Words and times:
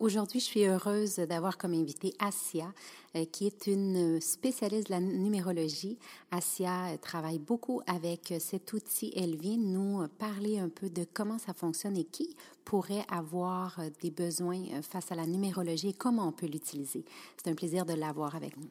Aujourd'hui, 0.00 0.40
je 0.40 0.46
suis 0.46 0.64
heureuse 0.64 1.16
d'avoir 1.16 1.58
comme 1.58 1.74
invitée 1.74 2.14
Asia, 2.18 2.72
euh, 3.16 3.26
qui 3.26 3.46
est 3.46 3.66
une 3.66 4.18
spécialiste 4.18 4.86
de 4.86 4.94
la 4.94 5.00
numérologie. 5.00 5.98
Asia 6.30 6.86
euh, 6.86 6.96
travaille 6.96 7.38
beaucoup 7.38 7.82
avec 7.86 8.32
cet 8.40 8.72
outil. 8.72 9.12
Elle 9.14 9.36
vient 9.36 9.58
nous 9.58 10.08
parler 10.18 10.58
un 10.58 10.70
peu 10.70 10.88
de 10.88 11.04
comment 11.12 11.36
ça 11.36 11.52
fonctionne 11.52 11.98
et 11.98 12.04
qui 12.04 12.34
pourrait 12.64 13.04
avoir 13.10 13.78
des 14.00 14.10
besoins 14.10 14.80
face 14.80 15.12
à 15.12 15.16
la 15.16 15.26
numérologie 15.26 15.90
et 15.90 15.92
comment 15.92 16.28
on 16.28 16.32
peut 16.32 16.46
l'utiliser. 16.46 17.04
C'est 17.36 17.50
un 17.50 17.54
plaisir 17.54 17.84
de 17.84 17.92
l'avoir 17.92 18.34
avec 18.34 18.56
nous. 18.56 18.70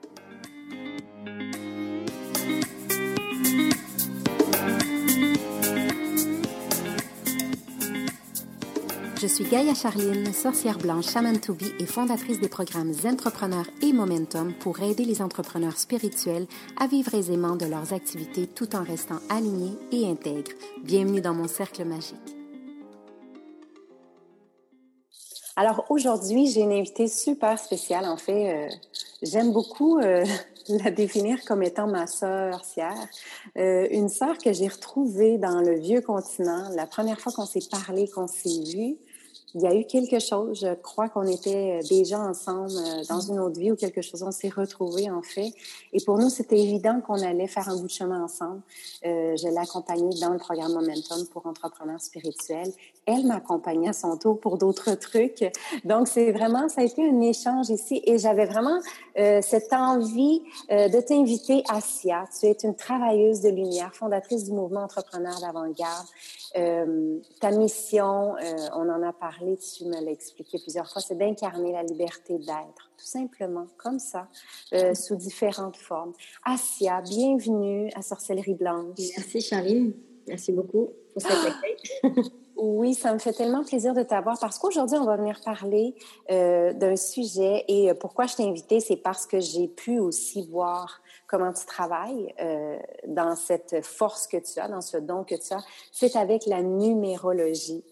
Je 9.21 9.27
suis 9.27 9.43
Gaïa 9.43 9.75
Charline, 9.75 10.33
sorcière 10.33 10.79
blanche 10.79 11.11
Shaman 11.11 11.39
to 11.39 11.53
be 11.53 11.79
et 11.79 11.85
fondatrice 11.85 12.39
des 12.39 12.49
programmes 12.49 12.91
Entrepreneurs 13.05 13.67
et 13.83 13.93
Momentum 13.93 14.51
pour 14.59 14.79
aider 14.81 15.05
les 15.05 15.21
entrepreneurs 15.21 15.77
spirituels 15.77 16.47
à 16.79 16.87
vivre 16.87 17.13
aisément 17.13 17.55
de 17.55 17.67
leurs 17.67 17.93
activités 17.93 18.47
tout 18.47 18.75
en 18.75 18.83
restant 18.83 19.19
alignés 19.29 19.77
et 19.91 20.09
intègres. 20.09 20.49
Bienvenue 20.83 21.21
dans 21.21 21.35
mon 21.35 21.47
cercle 21.47 21.85
magique. 21.85 22.17
Alors 25.55 25.85
aujourd'hui, 25.89 26.47
j'ai 26.47 26.61
une 26.61 26.71
invitée 26.71 27.07
super 27.07 27.59
spéciale. 27.59 28.05
En 28.05 28.17
fait, 28.17 28.55
euh, 28.55 28.69
j'aime 29.21 29.51
beaucoup 29.51 29.99
euh, 29.99 30.25
la 30.69 30.89
définir 30.89 31.45
comme 31.45 31.61
étant 31.61 31.85
ma 31.85 32.07
sœur. 32.07 32.63
Euh, 33.57 33.87
une 33.91 34.09
sœur 34.09 34.39
que 34.39 34.51
j'ai 34.51 34.67
retrouvée 34.67 35.37
dans 35.37 35.61
le 35.61 35.75
vieux 35.75 36.01
continent. 36.01 36.69
La 36.75 36.87
première 36.87 37.19
fois 37.19 37.31
qu'on 37.31 37.45
s'est 37.45 37.67
parlé, 37.69 38.07
qu'on 38.07 38.25
s'est 38.25 38.63
vu, 38.75 38.97
il 39.53 39.61
y 39.61 39.67
a 39.67 39.75
eu 39.75 39.85
quelque 39.85 40.19
chose. 40.19 40.59
Je 40.61 40.73
crois 40.75 41.09
qu'on 41.09 41.27
était 41.27 41.79
déjà 41.89 42.19
ensemble 42.19 42.71
euh, 42.71 43.03
dans 43.09 43.19
une 43.19 43.39
autre 43.39 43.59
vie 43.59 43.71
ou 43.71 43.75
quelque 43.75 44.01
chose. 44.01 44.23
On 44.23 44.31
s'est 44.31 44.49
retrouvés, 44.49 45.09
en 45.09 45.21
fait. 45.21 45.51
Et 45.93 46.03
pour 46.03 46.17
nous, 46.17 46.29
c'était 46.29 46.59
évident 46.59 47.01
qu'on 47.01 47.21
allait 47.21 47.47
faire 47.47 47.67
un 47.69 47.75
bout 47.75 47.87
de 47.87 47.91
chemin 47.91 48.23
ensemble. 48.23 48.61
Euh, 49.05 49.35
je 49.35 49.47
l'ai 49.47 49.57
accompagnée 49.57 50.19
dans 50.19 50.29
le 50.29 50.37
programme 50.37 50.73
Momentum 50.73 51.25
pour 51.31 51.45
entrepreneurs 51.45 52.01
spirituels. 52.01 52.71
Elle 53.05 53.25
m'accompagnait 53.25 53.89
à 53.89 53.93
son 53.93 54.15
tour 54.17 54.39
pour 54.39 54.57
d'autres 54.57 54.93
trucs. 54.93 55.43
Donc, 55.85 56.07
c'est 56.07 56.31
vraiment, 56.31 56.69
ça 56.69 56.81
a 56.81 56.83
été 56.83 57.07
un 57.07 57.19
échange 57.21 57.69
ici. 57.69 58.01
Et 58.05 58.17
j'avais 58.17 58.45
vraiment 58.45 58.79
euh, 59.17 59.41
cette 59.41 59.73
envie 59.73 60.43
euh, 60.71 60.87
de 60.87 61.01
t'inviter, 61.01 61.63
Asia. 61.69 62.25
Tu 62.39 62.45
es 62.45 62.57
une 62.63 62.75
travailleuse 62.75 63.41
de 63.41 63.49
lumière, 63.49 63.93
fondatrice 63.95 64.45
du 64.45 64.51
mouvement 64.51 64.81
entrepreneur 64.81 65.39
d'avant-garde. 65.39 66.07
Euh, 66.57 67.19
ta 67.39 67.51
mission, 67.51 68.35
euh, 68.35 68.67
on 68.73 68.89
en 68.89 69.01
a 69.03 69.13
parlé, 69.13 69.57
tu 69.57 69.85
me 69.85 70.03
l'as 70.03 70.11
expliqué 70.11 70.57
plusieurs 70.59 70.91
fois, 70.91 71.01
c'est 71.01 71.17
d'incarner 71.17 71.71
la 71.71 71.83
liberté 71.83 72.37
d'être, 72.37 72.91
tout 72.97 73.05
simplement, 73.05 73.67
comme 73.77 73.99
ça, 73.99 74.27
euh, 74.73 74.93
sous 74.93 75.15
différentes 75.15 75.77
formes. 75.77 76.11
Asia, 76.43 77.01
bienvenue 77.01 77.89
à 77.95 78.01
Sorcellerie 78.01 78.55
Blanche. 78.55 78.97
Merci 79.17 79.39
Charline, 79.39 79.93
merci 80.27 80.51
beaucoup 80.51 80.89
pour 81.13 81.21
cette 81.21 81.31
accueil. 81.31 82.23
Oui, 82.63 82.93
ça 82.93 83.11
me 83.11 83.17
fait 83.17 83.33
tellement 83.33 83.63
plaisir 83.63 83.95
de 83.95 84.03
t'avoir 84.03 84.37
parce 84.39 84.59
qu'aujourd'hui, 84.59 84.95
on 84.95 85.05
va 85.05 85.17
venir 85.17 85.41
parler 85.43 85.95
euh, 86.29 86.73
d'un 86.73 86.95
sujet 86.95 87.65
et 87.67 87.91
pourquoi 87.95 88.27
je 88.27 88.35
t'ai 88.35 88.43
invité, 88.43 88.79
c'est 88.79 88.97
parce 88.97 89.25
que 89.25 89.39
j'ai 89.39 89.67
pu 89.67 89.97
aussi 89.97 90.47
voir 90.47 91.01
comment 91.25 91.51
tu 91.53 91.65
travailles 91.65 92.35
euh, 92.39 92.77
dans 93.07 93.35
cette 93.35 93.83
force 93.83 94.27
que 94.27 94.37
tu 94.37 94.59
as, 94.59 94.67
dans 94.67 94.81
ce 94.81 94.97
don 94.97 95.23
que 95.23 95.33
tu 95.33 95.51
as, 95.55 95.65
c'est 95.91 96.15
avec 96.15 96.45
la 96.45 96.61
numérologie. 96.61 97.83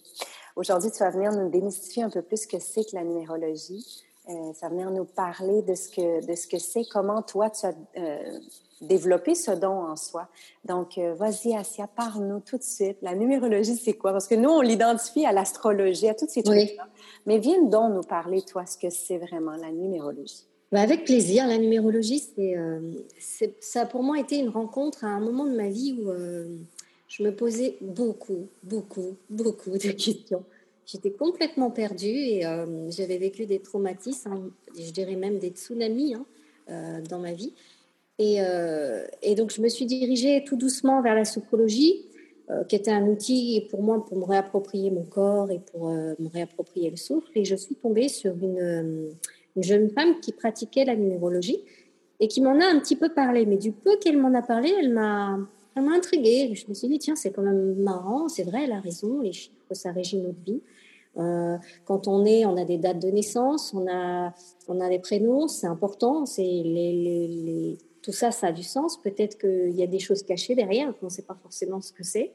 Aujourd'hui, 0.56 0.92
tu 0.92 1.00
vas 1.00 1.10
venir 1.10 1.32
nous 1.32 1.50
démystifier 1.50 2.04
un 2.04 2.12
peu 2.12 2.22
plus 2.22 2.44
ce 2.44 2.48
que 2.48 2.60
c'est 2.60 2.84
que 2.84 2.96
la 2.96 3.04
numérologie. 3.04 4.04
Euh, 4.30 4.54
ça 4.54 4.68
va 4.68 4.76
venir 4.76 4.92
nous 4.92 5.06
parler 5.06 5.64
de 5.64 5.74
ce 5.74 5.90
que 5.90 6.24
de 6.24 6.36
ce 6.36 6.46
que 6.46 6.60
c'est, 6.60 6.86
comment 6.92 7.24
toi 7.24 7.50
tu 7.50 7.66
as 7.66 7.74
développé 8.82 9.36
ce 9.36 9.52
don 9.52 9.84
en 9.84 9.96
soi. 9.96 10.30
Donc, 10.66 10.98
euh, 10.98 11.14
vas-y, 11.14 11.56
Asia, 11.56 11.88
parle-nous 11.88 12.40
tout 12.40 12.58
de 12.58 12.64
suite. 12.64 12.98
La 13.02 13.16
numérologie, 13.16 13.76
c'est 13.76 13.94
quoi? 13.94 14.12
Parce 14.12 14.28
que 14.28 14.36
nous, 14.36 14.50
on 14.50 14.62
l'identifie 14.62 15.26
à 15.26 15.32
l'astrologie, 15.32 16.08
à 16.08 16.14
toutes 16.14 16.30
ces 16.30 16.44
trucs-là. 16.44 16.88
Mais 17.26 17.40
viens 17.40 17.64
donc 17.64 17.94
nous 17.94 18.04
parler, 18.04 18.42
toi, 18.42 18.66
ce 18.66 18.78
que 18.78 18.90
c'est 18.90 19.18
vraiment 19.18 19.56
la 19.56 19.72
numérologie. 19.72 20.46
Bah, 20.72 20.82
avec 20.82 21.06
plaisir. 21.06 21.48
La 21.48 21.58
numérologie, 21.58 22.24
euh, 22.38 22.80
c'est, 23.20 23.56
ça 23.60 23.82
a 23.82 23.86
pour 23.86 24.04
moi 24.04 24.20
été 24.20 24.38
une 24.38 24.50
rencontre 24.50 25.04
à 25.04 25.08
un 25.08 25.20
moment 25.20 25.46
de 25.46 25.56
ma 25.56 25.70
vie 25.70 26.00
où 26.00 26.10
euh, 26.10 26.48
je 27.08 27.24
me 27.24 27.36
posais 27.36 27.78
beaucoup, 27.82 28.48
beaucoup, 28.64 29.18
beaucoup 29.30 29.72
de 29.72 29.92
questions. 29.92 30.44
J'étais 30.86 31.12
complètement 31.12 31.70
perdue 31.70 32.08
et 32.08 32.42
j'avais 32.90 33.20
vécu 33.20 33.46
des 33.46 33.60
traumatismes, 33.60 34.32
hein, 34.32 34.50
je 34.76 34.90
dirais 34.90 35.16
même 35.16 35.38
des 35.38 35.50
tsunamis 35.50 36.16
hein, 36.16 37.02
dans 37.08 37.20
ma 37.20 37.32
vie. 37.32 37.54
Et, 38.20 38.40
et, 39.22 39.36
donc, 39.36 39.52
je 39.52 39.62
me 39.62 39.70
suis 39.70 39.86
dirigée 39.86 40.44
tout 40.46 40.58
doucement 40.58 41.02
vers 41.02 41.16
la 41.16 41.24
sophrologie, 41.24 42.06
qui 42.68 42.76
était 42.76 42.92
un 42.92 43.08
outil 43.08 43.66
pour 43.70 43.82
moi 43.82 44.06
pour 44.06 44.18
me 44.18 44.26
réapproprier 44.26 44.92
mon 44.92 45.04
corps 45.04 45.50
et 45.52 45.60
pour 45.60 45.90
me 45.90 46.28
réapproprier 46.34 46.90
le 46.90 46.98
souffle. 46.98 47.32
Et 47.36 47.46
je 47.46 47.56
suis 47.56 47.76
tombée 47.76 48.10
sur 48.10 48.36
une 48.42 49.16
une 49.56 49.64
jeune 49.64 49.90
femme 49.90 50.20
qui 50.22 50.32
pratiquait 50.32 50.86
la 50.86 50.96
numérologie 50.96 51.60
et 52.20 52.28
qui 52.28 52.42
m'en 52.42 52.60
a 52.60 52.66
un 52.66 52.80
petit 52.80 52.96
peu 52.96 53.10
parlé. 53.10 53.46
Mais 53.46 53.58
du 53.58 53.72
peu 53.72 53.98
qu'elle 53.98 54.18
m'en 54.18 54.34
a 54.34 54.42
parlé, 54.42 54.74
elle 54.80 54.94
m'a, 54.94 55.40
intriguée. 55.76 56.54
Je 56.56 56.68
me 56.68 56.74
suis 56.74 56.90
dit, 56.90 57.00
tiens, 57.00 57.16
c'est 57.16 57.32
quand 57.32 57.42
même 57.42 57.76
marrant, 57.76 58.28
c'est 58.28 58.44
vrai, 58.44 58.66
elle 58.66 58.74
a 58.74 58.82
raison, 58.82 59.22
les 59.22 59.32
chiffres, 59.32 59.56
ça 59.72 59.94
régit 59.94 60.18
notre 60.18 60.44
vie. 60.46 60.62
Euh, 61.18 61.58
quand 61.86 62.08
on 62.10 62.26
est, 62.26 62.46
on 62.46 62.58
a 62.58 62.66
des 62.66 62.78
dates 62.78 63.02
de 63.02 63.08
naissance, 63.08 63.74
on 63.74 63.88
a, 63.90 64.34
on 64.68 64.82
a 64.82 64.90
des 64.90 65.00
prénoms, 65.00 65.48
c'est 65.48 65.68
important, 65.68 66.26
c'est 66.26 66.44
les, 66.44 67.78
tout 68.10 68.16
ça, 68.16 68.32
ça 68.32 68.48
a 68.48 68.52
du 68.52 68.64
sens. 68.64 69.00
Peut-être 69.00 69.38
qu'il 69.38 69.76
y 69.76 69.84
a 69.84 69.88
des 69.88 70.00
choses 70.00 70.24
cachées 70.24 70.56
derrière, 70.56 70.92
qu'on 70.98 71.06
ne 71.06 71.12
sait 71.12 71.22
pas 71.22 71.38
forcément 71.40 71.80
ce 71.80 71.94
que 71.94 72.04
c'est. 72.04 72.34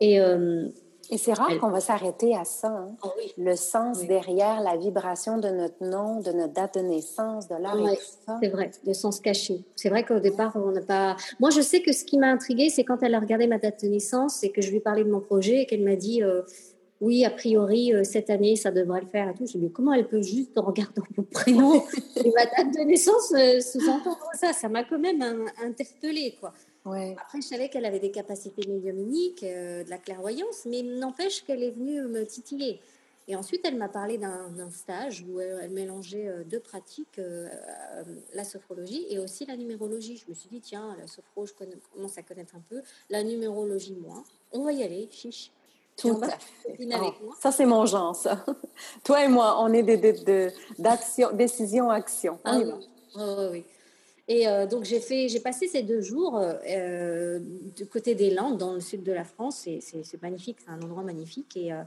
Et, 0.00 0.20
euh, 0.20 0.68
et 1.10 1.16
c'est 1.16 1.32
rare 1.32 1.58
qu'on 1.58 1.70
va 1.70 1.80
s'arrêter 1.80 2.36
à 2.36 2.44
ça. 2.44 2.68
Hein. 2.68 2.94
Ah 3.02 3.08
le 3.38 3.56
sens 3.56 4.04
derrière 4.06 4.60
la 4.60 4.76
vibration 4.76 5.38
de 5.38 5.48
notre 5.48 5.82
nom, 5.82 6.20
de 6.20 6.30
notre 6.32 6.52
date 6.52 6.74
de 6.74 6.80
naissance, 6.80 7.48
de 7.48 7.54
l'heure 7.54 7.88
et 7.88 7.96
ça. 8.26 8.38
C'est 8.42 8.50
vrai, 8.50 8.70
le 8.86 8.92
sens 8.92 9.18
caché. 9.18 9.64
C'est 9.76 9.88
vrai 9.88 10.04
qu'au 10.04 10.20
départ, 10.20 10.52
on 10.56 10.72
n'a 10.72 10.82
pas. 10.82 11.16
Moi, 11.40 11.48
je 11.48 11.62
sais 11.62 11.80
que 11.80 11.92
ce 11.92 12.04
qui 12.04 12.18
m'a 12.18 12.28
intriguée, 12.28 12.68
c'est 12.68 12.84
quand 12.84 13.02
elle 13.02 13.14
a 13.14 13.20
regardé 13.20 13.46
ma 13.46 13.56
date 13.56 13.82
de 13.84 13.88
naissance 13.88 14.44
et 14.44 14.50
que 14.50 14.60
je 14.60 14.68
lui 14.68 14.76
ai 14.76 14.80
parlé 14.80 15.04
de 15.04 15.10
mon 15.10 15.20
projet 15.20 15.62
et 15.62 15.66
qu'elle 15.66 15.84
m'a 15.84 15.96
dit. 15.96 16.22
Euh, 16.22 16.42
oui, 17.02 17.24
a 17.24 17.30
priori, 17.30 17.92
euh, 17.92 18.04
cette 18.04 18.30
année, 18.30 18.56
ça 18.56 18.70
devrait 18.70 19.02
le 19.02 19.08
faire 19.08 19.28
et 19.28 19.34
tout. 19.34 19.44
Je 19.46 19.58
me 19.58 19.66
dis, 19.66 19.72
comment 19.72 19.92
elle 19.92 20.08
peut 20.08 20.22
juste, 20.22 20.56
en 20.56 20.62
regardant 20.62 21.02
mon 21.16 21.24
prénom 21.24 21.82
et 22.16 22.30
ma 22.30 22.46
date 22.46 22.74
de 22.74 22.84
naissance, 22.84 23.32
euh, 23.32 23.60
sous-entendre 23.60 24.18
ça? 24.34 24.52
Ça 24.52 24.68
m'a 24.68 24.84
quand 24.84 24.98
même 24.98 25.22
interpellée, 25.62 26.36
quoi. 26.40 26.54
Après, 26.84 27.40
je 27.40 27.46
savais 27.46 27.68
qu'elle 27.68 27.84
avait 27.84 28.00
des 28.00 28.10
capacités 28.10 28.66
médiumniques, 28.68 29.44
euh, 29.44 29.84
de 29.84 29.90
la 29.90 29.98
clairvoyance, 29.98 30.64
mais 30.66 30.82
n'empêche 30.82 31.44
qu'elle 31.44 31.62
est 31.62 31.70
venue 31.70 32.02
me 32.02 32.24
titiller. 32.26 32.80
Et 33.28 33.36
ensuite, 33.36 33.60
elle 33.64 33.76
m'a 33.76 33.88
parlé 33.88 34.18
d'un 34.18 34.70
stage 34.70 35.24
où 35.28 35.38
elle, 35.38 35.70
mélangeait 35.70 36.26
euh, 36.26 36.42
deux 36.42 36.58
pratiques, 36.58 37.20
euh, 37.20 37.48
la 38.34 38.42
sophrologie 38.42 39.06
et 39.10 39.20
aussi 39.20 39.46
la 39.46 39.56
numérologie. 39.56 40.16
Je 40.16 40.28
me 40.28 40.34
suis 40.34 40.48
dit, 40.48 40.60
tiens, 40.60 40.96
la 40.98 41.06
sophro, 41.06 41.46
je 41.46 41.52
commence 41.94 42.18
à 42.18 42.22
connaître 42.22 42.56
un 42.56 42.62
peu. 42.68 42.82
La 43.10 43.22
numérologie, 43.22 43.94
moi. 43.94 44.24
On 44.50 44.64
va 44.64 44.72
y 44.72 44.82
aller, 44.82 45.08
chiche. 45.10 45.52
Tout 45.96 46.18
à 46.22 46.28
fait. 46.28 46.38
Oh, 47.00 47.32
ça, 47.40 47.52
c'est 47.52 47.66
mon 47.66 47.86
genre, 47.86 48.16
ça. 48.16 48.44
Toi 49.04 49.24
et 49.24 49.28
moi, 49.28 49.56
on 49.60 49.72
est 49.72 49.82
des, 49.82 50.52
d'action, 50.78 51.32
décision-action. 51.32 52.38
Ah, 52.44 52.58
oui. 52.58 52.72
oui. 53.52 53.64
Et 54.28 54.48
euh, 54.48 54.66
donc 54.66 54.84
j'ai 54.84 55.00
fait, 55.00 55.28
j'ai 55.28 55.40
passé 55.40 55.66
ces 55.66 55.82
deux 55.82 56.00
jours 56.00 56.40
euh, 56.40 57.40
du 57.76 57.86
côté 57.86 58.14
des 58.14 58.30
Landes, 58.30 58.56
dans 58.56 58.74
le 58.74 58.80
sud 58.80 59.02
de 59.02 59.12
la 59.12 59.24
France. 59.24 59.68
C'est 59.80 60.22
magnifique, 60.22 60.58
c'est 60.64 60.70
un 60.70 60.80
endroit 60.80 61.02
magnifique. 61.02 61.56
Et, 61.56 61.72
euh, 61.72 61.82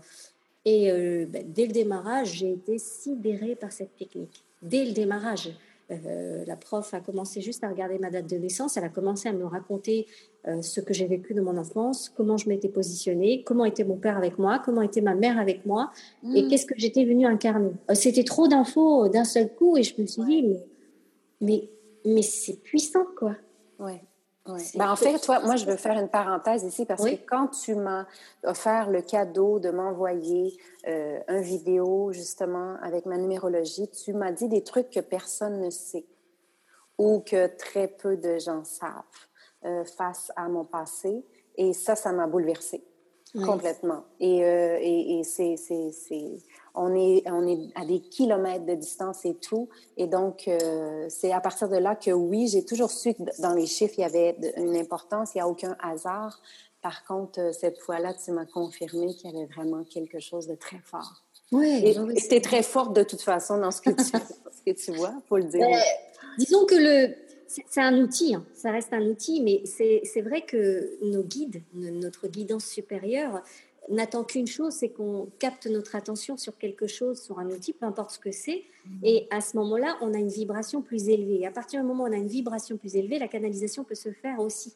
et 0.66 1.26
ben, 1.26 1.44
dès 1.48 1.68
le 1.68 1.74
démarrage, 1.74 2.34
j'ai 2.34 2.52
été 2.52 2.78
sidérée 2.78 3.56
par 3.56 3.72
cette 3.72 3.96
technique. 3.96 4.44
Dès 4.62 4.84
le 4.84 4.92
démarrage, 4.92 5.52
euh, 5.92 6.44
la 6.46 6.56
prof 6.56 6.94
a 6.94 7.00
commencé 7.00 7.42
juste 7.42 7.64
à 7.64 7.70
regarder 7.70 8.00
ma 8.00 8.10
date 8.10 8.30
de 8.30 8.38
naissance. 8.38 8.76
Elle 8.78 8.84
a 8.84 8.90
commencé 8.90 9.30
à 9.30 9.34
me 9.34 9.46
raconter 9.46 10.08
euh, 10.48 10.62
ce 10.62 10.82
que 10.82 10.94
j'ai 10.94 11.06
vécu 11.06 11.34
de 11.34 11.42
mon 11.42 11.58
enfance, 11.58 12.10
comment 12.10 12.38
je 12.38 12.50
m'étais 12.50 12.70
positionnée, 12.70 13.44
comment 13.44 13.66
était 13.66 13.84
mon 13.84 13.98
père 13.98 14.18
avec 14.18 14.40
moi, 14.40 14.60
comment 14.64 14.82
était 14.82 15.02
ma 15.02 15.16
mère 15.16 15.40
avec 15.40 15.66
moi, 15.66 15.92
et 16.24 16.44
mm. 16.44 16.48
qu'est-ce 16.48 16.66
que 16.66 16.76
j'étais 16.78 17.06
venue 17.06 17.26
incarner. 17.26 17.72
C'était 17.94 18.24
trop 18.24 18.48
d'infos 18.48 19.10
d'un 19.10 19.26
seul 19.26 19.54
coup, 19.54 19.78
et 19.78 19.84
je 19.84 20.00
me 20.02 20.08
suis 20.08 20.24
dit, 20.24 20.44
mais, 20.44 20.66
mais, 21.42 21.70
mais 22.06 22.22
c'est 22.22 22.62
puissant, 22.62 23.06
quoi. 23.18 23.36
Ouais. 23.80 24.02
Ben, 24.76 24.92
en 24.92 24.96
fait, 24.96 25.18
toi, 25.20 25.40
moi, 25.40 25.56
je 25.56 25.66
veux 25.66 25.76
faire 25.76 25.98
une 25.98 26.08
parenthèse 26.08 26.64
ici 26.64 26.86
parce 26.86 27.04
que 27.04 27.16
quand 27.26 27.48
tu 27.48 27.74
m'as 27.74 28.06
offert 28.44 28.92
le 28.92 29.02
cadeau 29.02 29.60
de 29.60 29.72
m'envoyer 29.72 30.56
euh, 30.88 31.20
un 31.28 31.42
vidéo 31.42 32.12
justement 32.12 32.76
avec 32.84 33.08
ma 33.08 33.18
numérologie, 33.18 33.90
tu 33.90 34.14
m'as 34.14 34.32
dit 34.32 34.48
des 34.48 34.64
trucs 34.64 34.92
que 34.92 35.00
personne 35.00 35.62
ne 35.62 35.72
sait 35.72 36.06
ou 37.00 37.22
que 37.22 37.48
très 37.58 37.88
peu 37.88 38.18
de 38.18 38.38
gens 38.38 38.64
savent 38.64 38.92
euh, 39.66 39.84
face 39.84 40.32
à 40.36 40.48
mon 40.48 40.64
passé. 40.64 41.26
Et 41.56 41.74
ça, 41.74 41.96
ça 41.96 42.12
m'a 42.12 42.28
bouleversée 42.28 42.84
complètement. 43.44 44.06
Et, 44.20 44.46
euh, 44.46 44.78
et, 44.80 45.20
et 45.20 45.24
c'est 45.24 45.56
on 46.76 46.94
est, 46.96 47.24
on 47.30 47.48
est 47.48 47.70
à 47.76 47.86
des 47.86 48.00
kilomètres 48.00 48.66
de 48.66 48.76
distance 48.76 49.26
et 49.26 49.36
tout. 49.36 49.70
Et 49.98 50.08
donc, 50.08 50.48
euh, 50.48 51.06
c'est 51.10 51.32
à 51.32 51.40
partir 51.40 51.70
de 51.70 51.78
là 51.78 51.96
que 51.96 52.12
oui, 52.12 52.48
j'ai 52.48 52.64
toujours 52.64 52.92
su 52.92 53.14
que 53.14 53.24
dans 53.42 53.54
les 53.54 53.66
chiffres, 53.66 53.96
il 53.98 54.02
y 54.02 54.06
avait 54.06 54.36
une 54.58 54.76
importance, 54.76 55.32
il 55.34 55.38
n'y 55.38 55.42
a 55.42 55.48
aucun 55.48 55.76
hasard. 55.82 56.42
Par 56.82 57.06
contre, 57.06 57.40
euh, 57.40 57.52
cette 57.52 57.80
fois-là, 57.80 58.14
tu 58.14 58.32
m'as 58.32 58.46
confirmé 58.46 59.14
qu'il 59.14 59.32
y 59.32 59.36
avait 59.36 59.48
vraiment 59.48 59.84
quelque 59.84 60.20
chose 60.20 60.48
de 60.48 60.56
très 60.56 60.80
fort. 60.84 61.24
Oui. 61.52 61.82
Et 61.84 61.94
tu 61.94 62.36
es 62.36 62.42
très 62.42 62.64
forte 62.64 62.96
de 62.96 63.04
toute 63.04 63.22
façon 63.22 63.58
dans 63.58 63.72
ce 63.72 63.82
que 63.82 63.92
tu, 63.92 64.04
ce 64.04 64.62
que 64.66 64.72
tu 64.72 64.92
vois, 64.92 65.14
faut 65.28 65.38
le 65.38 65.46
dire. 65.46 65.68
Ben, 65.68 65.82
disons 66.38 66.66
que 66.66 66.76
le, 66.76 67.16
c'est 67.48 67.82
un 67.82 67.98
outil, 68.00 68.36
hein. 68.36 68.46
ça 68.54 68.72
reste 68.72 68.94
un 68.94 69.06
outil, 69.06 69.42
mais 69.42 69.64
c'est 69.66 70.22
vrai 70.22 70.42
que 70.42 70.98
nos 71.04 71.24
guides, 71.24 71.62
notre 71.74 72.28
guidance 72.28 72.66
supérieure, 72.66 73.42
n'attend 73.90 74.24
qu'une 74.24 74.48
chose, 74.48 74.74
c'est 74.74 74.90
qu'on 74.90 75.28
capte 75.40 75.68
notre 75.68 75.96
attention 75.96 76.38
sur 76.38 76.58
quelque 76.58 76.88
chose, 76.88 77.22
sur 77.22 77.40
un 77.40 77.50
outil, 77.50 77.74
peu 77.74 77.86
importe 77.86 78.12
ce 78.12 78.20
que 78.20 78.32
c'est. 78.32 78.64
Mhm. 78.86 79.00
Et 79.04 79.28
à 79.30 79.42
ce 79.42 79.58
moment-là, 79.58 79.98
on 80.02 80.14
a 80.14 80.18
une 80.18 80.30
vibration 80.30 80.82
plus 80.82 81.10
élevée. 81.10 81.42
Et 81.42 81.48
à 81.48 81.52
partir 81.52 81.82
du 81.82 81.88
moment 81.88 82.06
où 82.06 82.08
on 82.08 82.12
a 82.12 82.18
une 82.18 82.28
vibration 82.28 82.78
plus 82.78 82.96
élevée, 82.96 83.20
la 83.20 83.28
canalisation 83.28 83.84
peut 83.84 83.96
se 83.96 84.12
faire 84.12 84.40
aussi. 84.40 84.74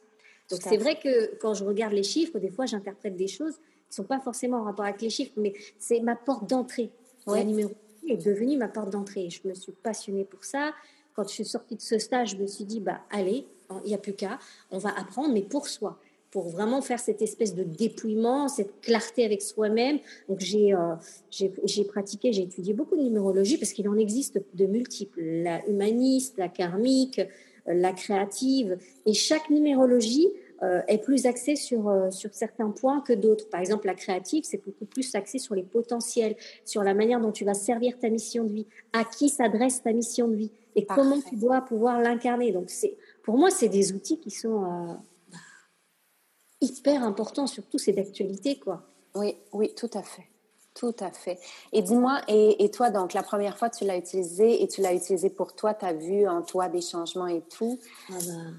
Donc 0.49 0.61
c'est 0.63 0.77
vrai 0.77 0.99
que 0.99 1.35
quand 1.35 1.53
je 1.53 1.63
regarde 1.63 1.93
les 1.93 2.03
chiffres, 2.03 2.39
des 2.39 2.49
fois 2.49 2.65
j'interprète 2.65 3.15
des 3.15 3.27
choses 3.27 3.55
qui 3.55 3.91
ne 3.91 3.93
sont 3.93 4.03
pas 4.03 4.19
forcément 4.19 4.57
en 4.57 4.63
rapport 4.63 4.85
avec 4.85 4.99
les 4.99 5.11
chiffres, 5.11 5.33
mais 5.37 5.53
c'est 5.77 5.99
ma 5.99 6.15
porte 6.15 6.49
d'entrée. 6.49 6.89
La 7.27 7.43
numéro 7.43 7.71
est 8.07 8.17
devenue 8.17 8.57
ma 8.57 8.67
porte 8.67 8.89
d'entrée. 8.89 9.29
Je 9.29 9.47
me 9.47 9.53
suis 9.53 9.71
passionnée 9.71 10.25
pour 10.25 10.43
ça. 10.43 10.73
Quand 11.15 11.23
je 11.27 11.33
suis 11.33 11.45
sortie 11.45 11.75
de 11.75 11.81
ce 11.81 11.99
stage, 11.99 12.31
je 12.31 12.37
me 12.37 12.47
suis 12.47 12.65
dit, 12.65 12.79
bah 12.79 13.01
allez, 13.11 13.45
il 13.83 13.87
n'y 13.87 13.93
a 13.93 13.99
plus 13.99 14.13
qu'à, 14.13 14.39
on 14.71 14.79
va 14.79 14.89
apprendre, 14.97 15.31
mais 15.33 15.43
pour 15.43 15.67
soi 15.67 15.99
pour 16.31 16.49
vraiment 16.49 16.81
faire 16.81 16.99
cette 16.99 17.21
espèce 17.21 17.55
de 17.55 17.63
dépouillement, 17.63 18.47
cette 18.47 18.81
clarté 18.81 19.25
avec 19.25 19.41
soi-même. 19.41 19.99
Donc 20.27 20.39
j'ai 20.39 20.73
euh, 20.73 20.95
j'ai 21.31 21.83
pratiqué, 21.85 22.31
j'ai 22.31 22.43
étudié 22.43 22.73
beaucoup 22.73 22.95
de 22.95 23.01
numérologie 23.01 23.57
parce 23.57 23.73
qu'il 23.73 23.89
en 23.89 23.97
existe 23.97 24.39
de 24.53 24.65
multiples, 24.65 25.21
la 25.21 25.65
humaniste, 25.67 26.37
la 26.37 26.47
karmique, 26.47 27.19
euh, 27.19 27.73
la 27.73 27.93
créative, 27.93 28.77
et 29.05 29.13
chaque 29.13 29.49
numérologie 29.49 30.29
euh, 30.61 30.81
est 30.87 30.97
plus 30.97 31.25
axée 31.25 31.55
sur, 31.55 31.91
sur 32.11 32.33
certains 32.33 32.69
points 32.69 33.01
que 33.01 33.13
d'autres. 33.13 33.49
Par 33.49 33.61
exemple, 33.61 33.87
la 33.87 33.95
créative, 33.95 34.43
c'est 34.43 34.63
beaucoup 34.63 34.85
plus 34.85 35.15
axé 35.15 35.39
sur 35.39 35.55
les 35.55 35.63
potentiels, 35.63 36.35
sur 36.65 36.83
la 36.83 36.93
manière 36.93 37.21
dont 37.21 37.31
tu 37.31 37.45
vas 37.45 37.53
servir 37.53 37.97
ta 37.97 38.09
mission 38.09 38.43
de 38.43 38.51
vie, 38.51 38.67
à 38.91 39.05
qui 39.05 39.29
s'adresse 39.29 39.81
ta 39.81 39.93
mission 39.93 40.27
de 40.27 40.35
vie 40.35 40.51
et 40.75 40.85
comment 40.85 41.19
tu 41.21 41.35
dois 41.37 41.61
pouvoir 41.61 42.01
l'incarner. 42.01 42.51
Donc 42.51 42.69
c'est 42.69 42.95
pour 43.23 43.37
moi, 43.37 43.49
c'est 43.49 43.69
des 43.69 43.93
outils 43.93 44.19
qui 44.19 44.31
sont 44.31 44.97
hyper 46.61 47.03
important, 47.03 47.47
surtout 47.47 47.77
c'est 47.77 47.93
d'actualité, 47.93 48.57
quoi. 48.57 48.83
Oui, 49.15 49.35
oui, 49.53 49.73
tout 49.75 49.89
à 49.93 50.03
fait. 50.03 50.25
Tout 50.75 50.95
à 50.99 51.11
fait. 51.11 51.39
Et 51.73 51.81
dis-moi, 51.81 52.21
et, 52.27 52.69
toi, 52.71 52.89
donc, 52.89 53.13
la 53.13 53.23
première 53.23 53.57
fois, 53.57 53.69
tu 53.69 53.83
l'as 53.85 53.97
utilisé 53.97 54.63
et 54.63 54.67
tu 54.67 54.81
l'as 54.81 54.93
utilisé 54.93 55.29
pour 55.29 55.53
toi, 55.53 55.73
tu 55.73 55.85
as 55.85 55.93
vu 55.93 56.27
en 56.27 56.41
toi 56.41 56.69
des 56.69 56.81
changements 56.81 57.27
et 57.27 57.41
tout? 57.41 57.79
Ah 58.09 58.13
ben, 58.25 58.53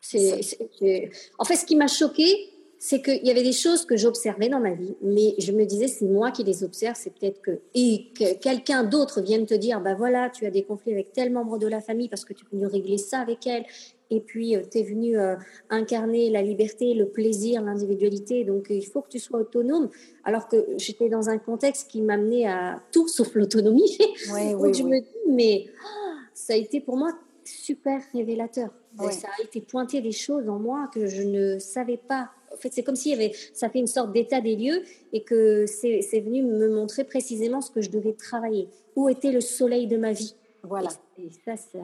c'est, 0.00 1.10
En 1.38 1.44
fait, 1.44 1.56
ce 1.56 1.66
qui 1.66 1.76
m'a 1.76 1.88
choqué, 1.88 2.50
c'est 2.78 3.02
qu'il 3.02 3.24
y 3.26 3.30
avait 3.30 3.42
des 3.42 3.52
choses 3.52 3.84
que 3.84 3.96
j'observais 3.96 4.48
dans 4.48 4.60
ma 4.60 4.74
vie, 4.74 4.94
mais 5.00 5.34
je 5.38 5.52
me 5.52 5.64
disais, 5.64 5.88
c'est 5.88 6.04
moi 6.04 6.30
qui 6.30 6.44
les 6.44 6.64
observe, 6.64 6.96
c'est 6.98 7.14
peut-être 7.14 7.40
que... 7.40 7.60
Et 7.74 8.10
que 8.14 8.34
quelqu'un 8.34 8.84
d'autre 8.84 9.22
vienne 9.22 9.46
te 9.46 9.54
dire, 9.54 9.80
bah 9.80 9.94
voilà, 9.94 10.30
tu 10.30 10.44
as 10.46 10.50
des 10.50 10.62
conflits 10.62 10.92
avec 10.92 11.12
tel 11.12 11.30
membre 11.30 11.58
de 11.58 11.66
la 11.66 11.80
famille 11.80 12.08
parce 12.08 12.24
que 12.24 12.34
tu 12.34 12.44
peux 12.44 12.66
régler 12.66 12.98
ça 12.98 13.20
avec 13.20 13.46
elle, 13.46 13.64
et 14.10 14.20
puis 14.20 14.56
euh, 14.56 14.62
tu 14.70 14.78
es 14.78 14.82
venu 14.82 15.18
euh, 15.18 15.36
incarner 15.70 16.30
la 16.30 16.42
liberté, 16.42 16.94
le 16.94 17.08
plaisir, 17.08 17.62
l'individualité, 17.62 18.44
donc 18.44 18.66
il 18.70 18.86
faut 18.86 19.02
que 19.02 19.08
tu 19.08 19.18
sois 19.18 19.40
autonome, 19.40 19.90
alors 20.24 20.48
que 20.48 20.66
j'étais 20.76 21.08
dans 21.08 21.28
un 21.28 21.38
contexte 21.38 21.90
qui 21.90 22.02
m'amenait 22.02 22.46
à 22.46 22.82
tout 22.92 23.08
sauf 23.08 23.34
l'autonomie. 23.34 23.98
donc 24.28 24.74
je 24.74 24.82
me 24.82 25.00
dis, 25.00 25.30
mais 25.30 25.66
ah, 25.84 26.14
ça 26.32 26.52
a 26.52 26.56
été 26.56 26.80
pour 26.80 26.96
moi 26.96 27.12
super 27.44 28.00
révélateur. 28.12 28.70
Ça 29.10 29.28
a 29.38 29.42
été 29.42 29.60
pointé 29.60 30.00
des 30.00 30.12
choses 30.12 30.48
en 30.48 30.58
moi 30.58 30.88
que 30.92 31.06
je 31.06 31.22
ne 31.22 31.58
savais 31.58 31.96
pas. 31.96 32.30
En 32.52 32.56
fait, 32.56 32.72
c'est 32.72 32.84
comme 32.84 32.94
s'il 32.94 33.10
y 33.10 33.14
avait, 33.14 33.32
ça 33.52 33.68
fait 33.68 33.80
une 33.80 33.88
sorte 33.88 34.12
d'état 34.12 34.40
des 34.40 34.54
lieux 34.54 34.82
et 35.12 35.24
que 35.24 35.66
c'est 35.66 36.20
venu 36.20 36.42
me 36.42 36.68
montrer 36.68 37.02
précisément 37.04 37.60
ce 37.60 37.70
que 37.70 37.80
je 37.80 37.90
devais 37.90 38.12
travailler. 38.12 38.68
Où 38.94 39.08
était 39.08 39.32
le 39.32 39.40
soleil 39.40 39.88
de 39.88 39.96
ma 39.96 40.12
vie? 40.12 40.36
Voilà. 40.62 40.90
Et, 41.18 41.30
ça, 41.44 41.56
ça, 41.56 41.78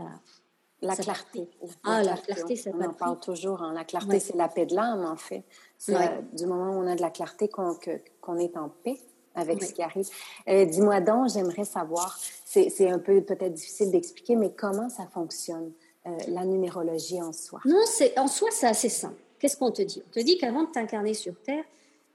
la 0.82 0.96
clarté. 0.96 1.48
ah, 1.84 2.02
la 2.02 2.16
clarté, 2.16 2.56
ça 2.56 2.70
On 2.74 2.84
en 2.84 2.92
parle 2.92 3.20
toujours. 3.20 3.62
Hein. 3.62 3.72
La 3.74 3.84
clarté, 3.84 4.20
c'est 4.20 4.36
la 4.36 4.48
paix 4.48 4.66
de 4.66 4.74
l'âme, 4.74 5.04
en 5.04 5.16
fait. 5.16 5.44
C'est 5.78 5.94
du 6.34 6.46
moment 6.46 6.72
où 6.72 6.82
on 6.82 6.86
a 6.86 6.94
de 6.94 7.00
la 7.00 7.10
clarté 7.10 7.48
qu'on 7.48 8.38
est 8.38 8.56
en 8.56 8.70
paix 8.82 8.98
avec 9.34 9.62
ce 9.62 9.72
qui 9.72 9.82
arrive. 9.82 10.08
Euh, 10.48 10.64
dis-moi 10.64 11.00
donc, 11.00 11.30
j'aimerais 11.30 11.64
savoir, 11.64 12.18
c'est 12.44 12.90
un 12.90 12.98
peu 12.98 13.20
peut-être 13.22 13.54
difficile 13.54 13.90
d'expliquer, 13.90 14.36
mais 14.36 14.52
comment 14.52 14.88
ça 14.88 15.06
fonctionne, 15.12 15.72
euh, 16.06 16.10
la 16.28 16.44
numérologie 16.44 17.22
en 17.22 17.32
soi? 17.32 17.60
Non, 17.64 17.82
en 18.16 18.26
soi, 18.26 18.48
c'est 18.50 18.66
assez 18.66 18.88
simple. 18.88 19.20
Qu'est-ce 19.38 19.56
qu'on 19.56 19.70
te 19.70 19.82
dit? 19.82 20.02
On 20.06 20.10
te 20.12 20.20
dit 20.20 20.36
qu'avant 20.38 20.64
de 20.64 20.70
t'incarner 20.70 21.14
sur 21.14 21.34
Terre, 21.40 21.64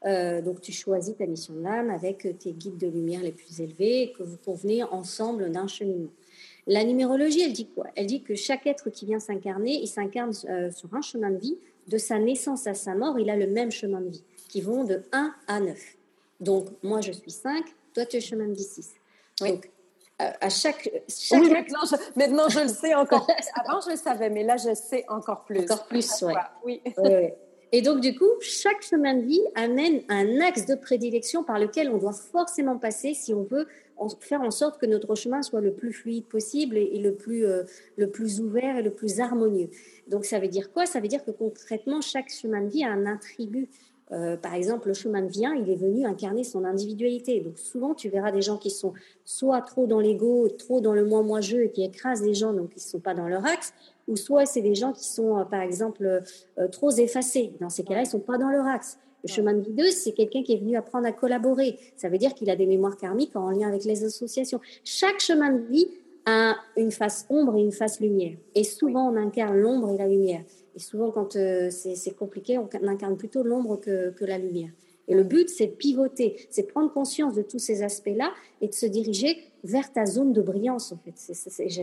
euh, 0.05 0.41
donc 0.41 0.61
tu 0.61 0.71
choisis 0.71 1.17
ta 1.17 1.25
mission 1.25 1.55
d'âme 1.55 1.89
avec 1.89 2.27
tes 2.37 2.51
guides 2.51 2.77
de 2.77 2.87
lumière 2.87 3.21
les 3.21 3.31
plus 3.31 3.61
élevés 3.61 4.03
et 4.03 4.11
que 4.11 4.21
vous 4.21 4.37
convenez 4.37 4.83
ensemble 4.83 5.51
d'un 5.51 5.67
cheminement. 5.67 6.11
La 6.67 6.83
numérologie, 6.83 7.41
elle 7.41 7.53
dit 7.53 7.67
quoi? 7.67 7.87
Elle 7.95 8.07
dit 8.07 8.23
que 8.23 8.35
chaque 8.35 8.65
être 8.65 8.89
qui 8.89 9.05
vient 9.05 9.19
s'incarner, 9.19 9.73
il 9.73 9.87
s'incarne 9.87 10.31
euh, 10.49 10.71
sur 10.71 10.93
un 10.93 11.01
chemin 11.01 11.29
de 11.29 11.37
vie. 11.37 11.57
De 11.87 11.99
sa 11.99 12.17
naissance 12.17 12.65
à 12.65 12.73
sa 12.73 12.95
mort, 12.95 13.19
il 13.19 13.29
a 13.29 13.35
le 13.35 13.45
même 13.45 13.69
chemin 13.71 14.01
de 14.01 14.09
vie, 14.09 14.23
qui 14.49 14.61
vont 14.61 14.83
de 14.85 15.03
1 15.11 15.35
à 15.47 15.59
9. 15.59 15.79
Donc, 16.39 16.69
moi, 16.81 17.01
je 17.01 17.11
suis 17.11 17.29
5, 17.29 17.63
toi, 17.93 18.07
tu 18.07 18.17
es 18.17 18.21
chemin 18.21 18.47
de 18.47 18.53
vie 18.53 18.63
6. 18.63 18.95
Donc, 19.41 19.69
euh, 20.21 20.31
à 20.41 20.49
chaque, 20.49 20.89
Oui, 21.31 21.51
maintenant 22.15 22.49
je, 22.49 22.61
le 22.61 22.67
sais 22.69 22.95
encore 22.95 23.25
plus. 23.27 23.35
Avant, 23.53 23.81
je 23.81 23.91
le 23.91 23.97
savais, 23.97 24.31
mais 24.31 24.43
là, 24.43 24.57
je 24.57 24.73
sais 24.73 25.05
encore 25.09 25.43
plus. 25.43 25.59
Encore 25.59 25.85
plus, 25.85 26.23
oui. 26.23 26.33
oui. 26.63 26.81
Et 27.71 27.81
donc, 27.81 27.99
du 27.99 28.15
coup, 28.17 28.29
chaque 28.41 28.81
chemin 28.81 29.15
de 29.15 29.23
vie 29.23 29.41
amène 29.55 30.01
un 30.09 30.39
axe 30.39 30.65
de 30.65 30.75
prédilection 30.75 31.43
par 31.43 31.59
lequel 31.59 31.89
on 31.89 31.97
doit 31.97 32.13
forcément 32.13 32.77
passer 32.77 33.13
si 33.13 33.33
on 33.33 33.43
veut 33.43 33.67
faire 34.19 34.41
en 34.41 34.51
sorte 34.51 34.79
que 34.79 34.85
notre 34.85 35.15
chemin 35.15 35.41
soit 35.41 35.61
le 35.61 35.73
plus 35.73 35.93
fluide 35.93 36.25
possible 36.25 36.77
et, 36.77 36.99
le, 36.99 37.13
plus, 37.13 37.45
euh, 37.45 37.63
le 37.97 38.09
plus 38.09 38.41
ouvert 38.41 38.77
et 38.77 38.83
le 38.83 38.91
plus 38.91 39.19
harmonieux. 39.19 39.69
Donc 40.07 40.25
ça 40.25 40.39
veut 40.39 40.47
dire 40.47 40.71
quoi? 40.71 40.85
Ça 40.85 40.99
veut 40.99 41.07
dire 41.07 41.23
que 41.23 41.31
concrètement, 41.31 42.01
chaque 42.01 42.29
chemin 42.29 42.61
de 42.61 42.69
vie 42.69 42.83
a 42.83 42.91
un 42.91 43.05
attribut. 43.05 43.69
Euh, 44.11 44.37
par 44.37 44.53
exemple, 44.53 44.89
le 44.89 44.93
chemin 44.93 45.21
de 45.21 45.29
vie, 45.29 45.45
il 45.57 45.69
est 45.69 45.75
venu 45.75 46.05
incarner 46.05 46.43
son 46.43 46.63
individualité. 46.63 47.39
Donc 47.39 47.57
souvent, 47.57 47.95
tu 47.95 48.09
verras 48.09 48.31
des 48.31 48.41
gens 48.41 48.57
qui 48.57 48.69
sont 48.69 48.93
soit 49.23 49.61
trop 49.61 49.87
dans 49.87 49.99
l'ego, 49.99 50.47
trop 50.49 50.79
dans 50.79 50.93
le 50.93 51.05
moi-moi-je 51.05 51.57
et 51.57 51.71
qui 51.71 51.83
écrasent 51.83 52.23
les 52.23 52.35
gens, 52.35 52.53
donc 52.53 52.71
ils 52.73 52.79
ne 52.79 52.81
sont 52.81 52.99
pas 52.99 53.15
dans 53.15 53.27
leur 53.27 53.45
axe, 53.45 53.73
ou 54.07 54.15
soit 54.15 54.45
c'est 54.45 54.61
des 54.61 54.75
gens 54.75 54.93
qui 54.93 55.05
sont, 55.05 55.37
euh, 55.37 55.43
par 55.43 55.61
exemple, 55.61 56.21
trop 56.71 56.91
effacés. 56.91 57.53
Dans 57.59 57.69
ces 57.69 57.83
cas-là, 57.83 58.01
ils 58.01 58.05
ne 58.05 58.09
sont 58.09 58.19
pas 58.19 58.37
dans 58.37 58.49
leur 58.49 58.65
axe. 58.65 58.97
Le 59.23 59.29
chemin 59.33 59.53
de 59.55 59.61
vie 59.61 59.91
c'est 59.91 60.11
quelqu'un 60.11 60.43
qui 60.43 60.53
est 60.53 60.59
venu 60.59 60.77
apprendre 60.77 61.07
à 61.07 61.11
collaborer. 61.11 61.79
Ça 61.95 62.09
veut 62.09 62.19
dire 62.19 62.35
qu'il 62.35 62.49
a 62.51 62.55
des 62.55 62.67
mémoires 62.67 62.95
karmiques 62.95 63.35
en 63.35 63.49
lien 63.49 63.67
avec 63.67 63.83
les 63.83 64.03
associations. 64.03 64.59
Chaque 64.83 65.19
chemin 65.19 65.51
de 65.51 65.63
vie 65.63 65.87
a 66.25 66.55
une 66.77 66.91
face 66.91 67.25
ombre 67.29 67.57
et 67.57 67.61
une 67.61 67.71
face 67.71 67.99
lumière. 67.99 68.37
Et 68.53 68.63
souvent, 68.63 69.11
on 69.11 69.15
incarne 69.15 69.57
l'ombre 69.57 69.91
et 69.93 69.97
la 69.97 70.07
lumière. 70.07 70.43
Et 70.75 70.79
souvent, 70.79 71.09
quand 71.09 71.35
euh, 71.35 71.69
c'est 71.71 72.15
compliqué, 72.15 72.57
on 72.57 72.69
incarne 72.87 73.17
plutôt 73.17 73.43
l'ombre 73.43 73.77
que, 73.77 74.11
que 74.11 74.25
la 74.25 74.37
lumière. 74.37 74.69
Et 75.07 75.15
le 75.15 75.23
but, 75.23 75.49
c'est 75.49 75.67
de 75.67 75.71
pivoter, 75.71 76.47
c'est 76.49 76.63
de 76.63 76.67
prendre 76.67 76.91
conscience 76.91 77.35
de 77.35 77.43
tous 77.43 77.59
ces 77.59 77.83
aspects-là 77.83 78.31
et 78.61 78.67
de 78.67 78.73
se 78.73 78.85
diriger 78.85 79.37
vers 79.65 79.91
ta 79.91 80.05
zone 80.05 80.31
de 80.31 80.41
brillance, 80.41 80.91
en 80.91 80.97
fait. 80.97 81.15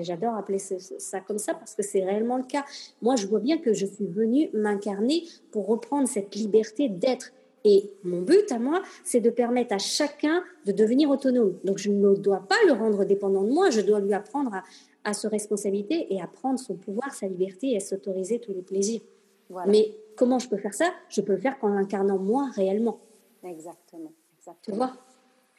J'adore 0.03 0.35
appeler 0.35 0.59
ça 0.59 1.21
comme 1.21 1.39
ça 1.39 1.55
parce 1.55 1.75
que 1.75 1.83
c'est 1.83 2.03
réellement 2.03 2.39
le 2.39 2.45
cas. 2.45 2.65
Moi, 3.03 3.17
je 3.17 3.27
vois 3.27 3.41
bien 3.41 3.59
que 3.59 3.75
je 3.75 3.87
suis 3.87 4.07
venue 4.07 4.49
m'incarner 4.55 5.25
pour 5.51 5.67
reprendre 5.67 6.09
cette 6.09 6.35
liberté 6.35 6.89
d'être. 6.89 7.33
Et 7.65 7.93
mon 8.03 8.23
but 8.23 8.51
à 8.51 8.59
moi, 8.59 8.83
c'est 9.05 9.21
de 9.21 9.31
permettre 9.31 9.75
à 9.75 9.79
chacun 9.79 10.43
de 10.67 10.73
devenir 10.73 11.11
autonome. 11.11 11.59
Donc, 11.65 11.79
je 11.79 11.91
ne 11.91 12.15
dois 12.17 12.41
pas 12.49 12.57
le 12.67 12.73
rendre 12.73 13.05
dépendant 13.05 13.43
de 13.43 13.51
moi, 13.51 13.71
je 13.71 13.81
dois 13.81 14.01
lui 14.01 14.15
apprendre 14.15 14.63
à 15.05 15.15
se 15.15 15.27
responsabiliser 15.27 16.13
et 16.13 16.21
à 16.21 16.27
prendre 16.27 16.59
son 16.59 16.75
pouvoir, 16.75 17.13
sa 17.13 17.27
liberté 17.27 17.73
et 17.73 17.77
à 17.77 17.81
s'autoriser 17.81 18.39
tous 18.39 18.53
les 18.53 18.63
plaisirs. 18.63 19.01
Mais 19.67 19.95
comment 20.17 20.39
je 20.39 20.49
peux 20.49 20.57
faire 20.57 20.75
ça? 20.75 20.87
Je 21.09 21.21
peux 21.21 21.33
le 21.33 21.39
faire 21.39 21.57
en 21.63 21.73
incarnant 21.73 22.19
moi 22.19 22.49
réellement. 22.55 23.01
Exactement. 23.45 24.13
Exactement. 24.39 24.61
Tu 24.63 24.73
vois? 24.73 24.93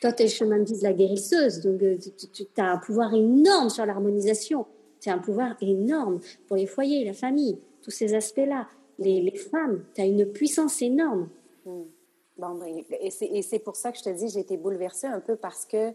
Toi, 0.03 0.11
tu 0.11 0.23
es 0.23 0.27
de 0.27 0.83
la 0.83 0.91
guérisseuse, 0.91 1.61
donc 1.61 1.81
euh, 1.81 1.97
tu, 2.33 2.45
as 2.57 2.71
un 2.73 2.77
pouvoir 2.77 3.13
énorme 3.13 3.69
sur 3.69 3.85
l'harmonisation. 3.85 4.65
Tu 4.99 5.09
as 5.09 5.13
un 5.13 5.17
pouvoir 5.17 5.55
énorme 5.61 6.19
pour 6.45 6.57
les 6.57 6.67
foyers, 6.67 7.05
la 7.05 7.13
famille, 7.13 7.57
tous 7.81 7.91
ces 7.91 8.13
aspects-là. 8.13 8.67
Les, 8.99 9.33
femmes, 9.37 9.85
tu 9.95 10.01
as 10.01 10.05
une 10.05 10.25
puissance 10.25 10.81
énorme. 10.81 11.29
Hmm. 11.65 11.83
Bon, 12.37 12.55
ben, 12.55 12.83
et 12.99 13.41
c'est 13.43 13.59
pour 13.59 13.77
ça 13.77 13.93
que 13.93 13.97
je 13.97 14.03
te 14.03 14.09
dis, 14.09 14.27
j'ai 14.27 14.41
été 14.41 14.57
bouleversée 14.57 15.07
un 15.07 15.21
peu 15.21 15.37
parce 15.37 15.65
que 15.65 15.93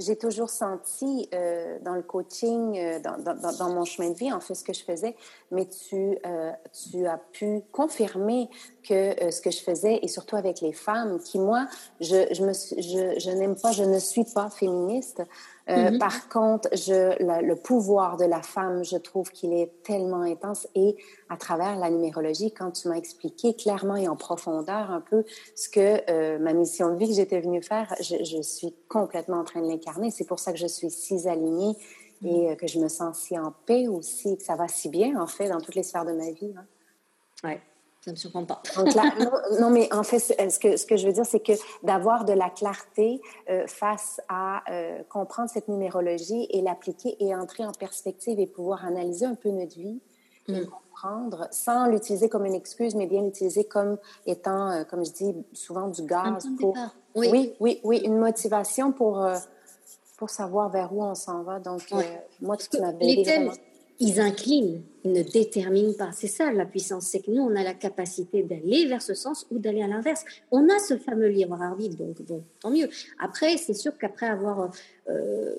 j'ai 0.00 0.16
toujours 0.16 0.50
senti 0.50 1.28
euh, 1.32 1.78
dans 1.82 1.94
le 1.94 2.02
coaching, 2.02 2.76
euh, 2.76 2.98
dans, 2.98 3.72
mon 3.72 3.84
chemin 3.84 4.10
de 4.10 4.16
vie, 4.16 4.32
en 4.32 4.40
fait, 4.40 4.56
ce 4.56 4.64
que 4.64 4.72
je 4.72 4.82
faisais, 4.82 5.14
mais 5.52 5.68
tu 5.68 6.18
as 6.24 7.18
pu 7.30 7.60
confirmer 7.70 8.48
que 8.86 9.30
ce 9.30 9.40
que 9.40 9.50
je 9.50 9.60
faisais, 9.60 9.98
et 10.02 10.08
surtout 10.08 10.36
avec 10.36 10.60
les 10.60 10.72
femmes, 10.72 11.18
qui, 11.20 11.38
moi, 11.38 11.66
je, 12.00 12.26
je, 12.32 12.44
me, 12.44 12.52
je, 12.52 13.18
je 13.18 13.30
n'aime 13.30 13.56
pas, 13.56 13.72
je 13.72 13.84
ne 13.84 13.98
suis 13.98 14.24
pas 14.24 14.50
féministe, 14.50 15.22
euh, 15.70 15.90
mm-hmm. 15.90 15.98
Par 15.98 16.28
contre, 16.28 16.68
je, 16.72 17.16
le 17.42 17.54
pouvoir 17.54 18.18
de 18.18 18.24
la 18.24 18.42
femme, 18.42 18.84
je 18.84 18.96
trouve 18.96 19.30
qu'il 19.30 19.54
est 19.54 19.70
tellement 19.82 20.20
intense 20.20 20.68
et 20.74 20.96
à 21.30 21.36
travers 21.38 21.76
la 21.76 21.90
numérologie, 21.90 22.52
quand 22.52 22.70
tu 22.70 22.88
m'as 22.88 22.96
expliqué 22.96 23.54
clairement 23.54 23.96
et 23.96 24.06
en 24.06 24.16
profondeur 24.16 24.90
un 24.90 25.00
peu 25.00 25.24
ce 25.56 25.70
que 25.70 26.10
euh, 26.10 26.38
ma 26.38 26.52
mission 26.52 26.92
de 26.92 26.96
vie 26.96 27.08
que 27.08 27.14
j'étais 27.14 27.40
venue 27.40 27.62
faire, 27.62 27.94
je, 28.00 28.22
je, 28.24 28.42
suis 28.42 28.74
complètement 28.88 29.38
en 29.38 29.44
train 29.44 29.62
de 29.62 29.68
l'incarner. 29.68 30.10
C'est 30.10 30.26
pour 30.26 30.38
ça 30.38 30.52
que 30.52 30.58
je 30.58 30.66
suis 30.66 30.90
si 30.90 31.26
alignée 31.26 31.76
et 32.22 32.26
mm-hmm. 32.26 32.52
euh, 32.52 32.54
que 32.56 32.66
je 32.66 32.78
me 32.78 32.88
sens 32.88 33.18
si 33.18 33.38
en 33.38 33.54
paix 33.64 33.88
aussi, 33.88 34.36
que 34.36 34.44
ça 34.44 34.56
va 34.56 34.68
si 34.68 34.90
bien 34.90 35.18
en 35.18 35.26
fait 35.26 35.48
dans 35.48 35.60
toutes 35.60 35.76
les 35.76 35.82
sphères 35.82 36.04
de 36.04 36.12
ma 36.12 36.30
vie. 36.30 36.52
Hein. 36.56 36.66
Ouais. 37.42 37.60
Ça 38.04 38.10
ne 38.10 38.16
me 38.16 38.18
surprend 38.18 38.44
pas. 38.44 38.60
non, 39.60 39.70
mais 39.70 39.90
en 39.90 40.02
fait, 40.02 40.18
ce 40.18 40.58
que, 40.58 40.76
ce 40.76 40.84
que 40.84 40.98
je 40.98 41.06
veux 41.06 41.14
dire, 41.14 41.24
c'est 41.24 41.40
que 41.40 41.54
d'avoir 41.82 42.26
de 42.26 42.34
la 42.34 42.50
clarté 42.50 43.22
euh, 43.48 43.66
face 43.66 44.20
à 44.28 44.62
euh, 44.70 45.02
comprendre 45.08 45.48
cette 45.48 45.68
numérologie 45.68 46.46
et 46.50 46.60
l'appliquer 46.60 47.16
et 47.18 47.34
entrer 47.34 47.64
en 47.64 47.72
perspective 47.72 48.38
et 48.38 48.46
pouvoir 48.46 48.84
analyser 48.84 49.24
un 49.24 49.34
peu 49.34 49.48
notre 49.48 49.78
vie 49.78 50.02
et 50.48 50.52
mm. 50.52 50.66
comprendre 50.66 51.48
sans 51.50 51.86
l'utiliser 51.86 52.28
comme 52.28 52.44
une 52.44 52.52
excuse, 52.52 52.94
mais 52.94 53.06
bien 53.06 53.22
l'utiliser 53.22 53.64
comme 53.64 53.96
étant, 54.26 54.70
euh, 54.70 54.84
comme 54.84 55.02
je 55.02 55.12
dis 55.12 55.34
souvent, 55.54 55.88
du 55.88 56.02
gaz. 56.02 56.46
Pour... 56.60 56.76
Oui. 57.14 57.30
oui. 57.32 57.54
oui, 57.58 57.80
oui, 57.84 58.02
une 58.04 58.18
motivation 58.18 58.92
pour, 58.92 59.26
pour 60.18 60.28
savoir 60.28 60.68
vers 60.68 60.92
où 60.92 61.02
on 61.02 61.14
s'en 61.14 61.42
va. 61.42 61.58
Donc, 61.58 61.90
moi, 62.42 62.58
tout 62.58 62.64
ce 62.64 62.68
qui 62.68 62.80
m'avait 62.82 63.22
vraiment 63.22 63.52
ils 64.00 64.20
inclinent, 64.20 64.82
ils 65.04 65.12
ne 65.12 65.22
déterminent 65.22 65.94
pas. 65.94 66.10
C'est 66.12 66.28
ça 66.28 66.52
la 66.52 66.66
puissance, 66.66 67.06
c'est 67.06 67.20
que 67.20 67.30
nous, 67.30 67.42
on 67.42 67.54
a 67.54 67.62
la 67.62 67.74
capacité 67.74 68.42
d'aller 68.42 68.86
vers 68.86 69.02
ce 69.02 69.14
sens 69.14 69.46
ou 69.50 69.58
d'aller 69.58 69.82
à 69.82 69.86
l'inverse. 69.86 70.24
On 70.50 70.68
a 70.68 70.78
ce 70.78 70.96
fameux 70.96 71.28
libre 71.28 71.60
arbitre, 71.60 71.96
donc 71.96 72.20
bon, 72.22 72.42
tant 72.60 72.70
mieux. 72.70 72.88
Après, 73.18 73.56
c'est 73.56 73.74
sûr 73.74 73.96
qu'après 73.98 74.26
avoir 74.26 74.72
euh, 75.08 75.54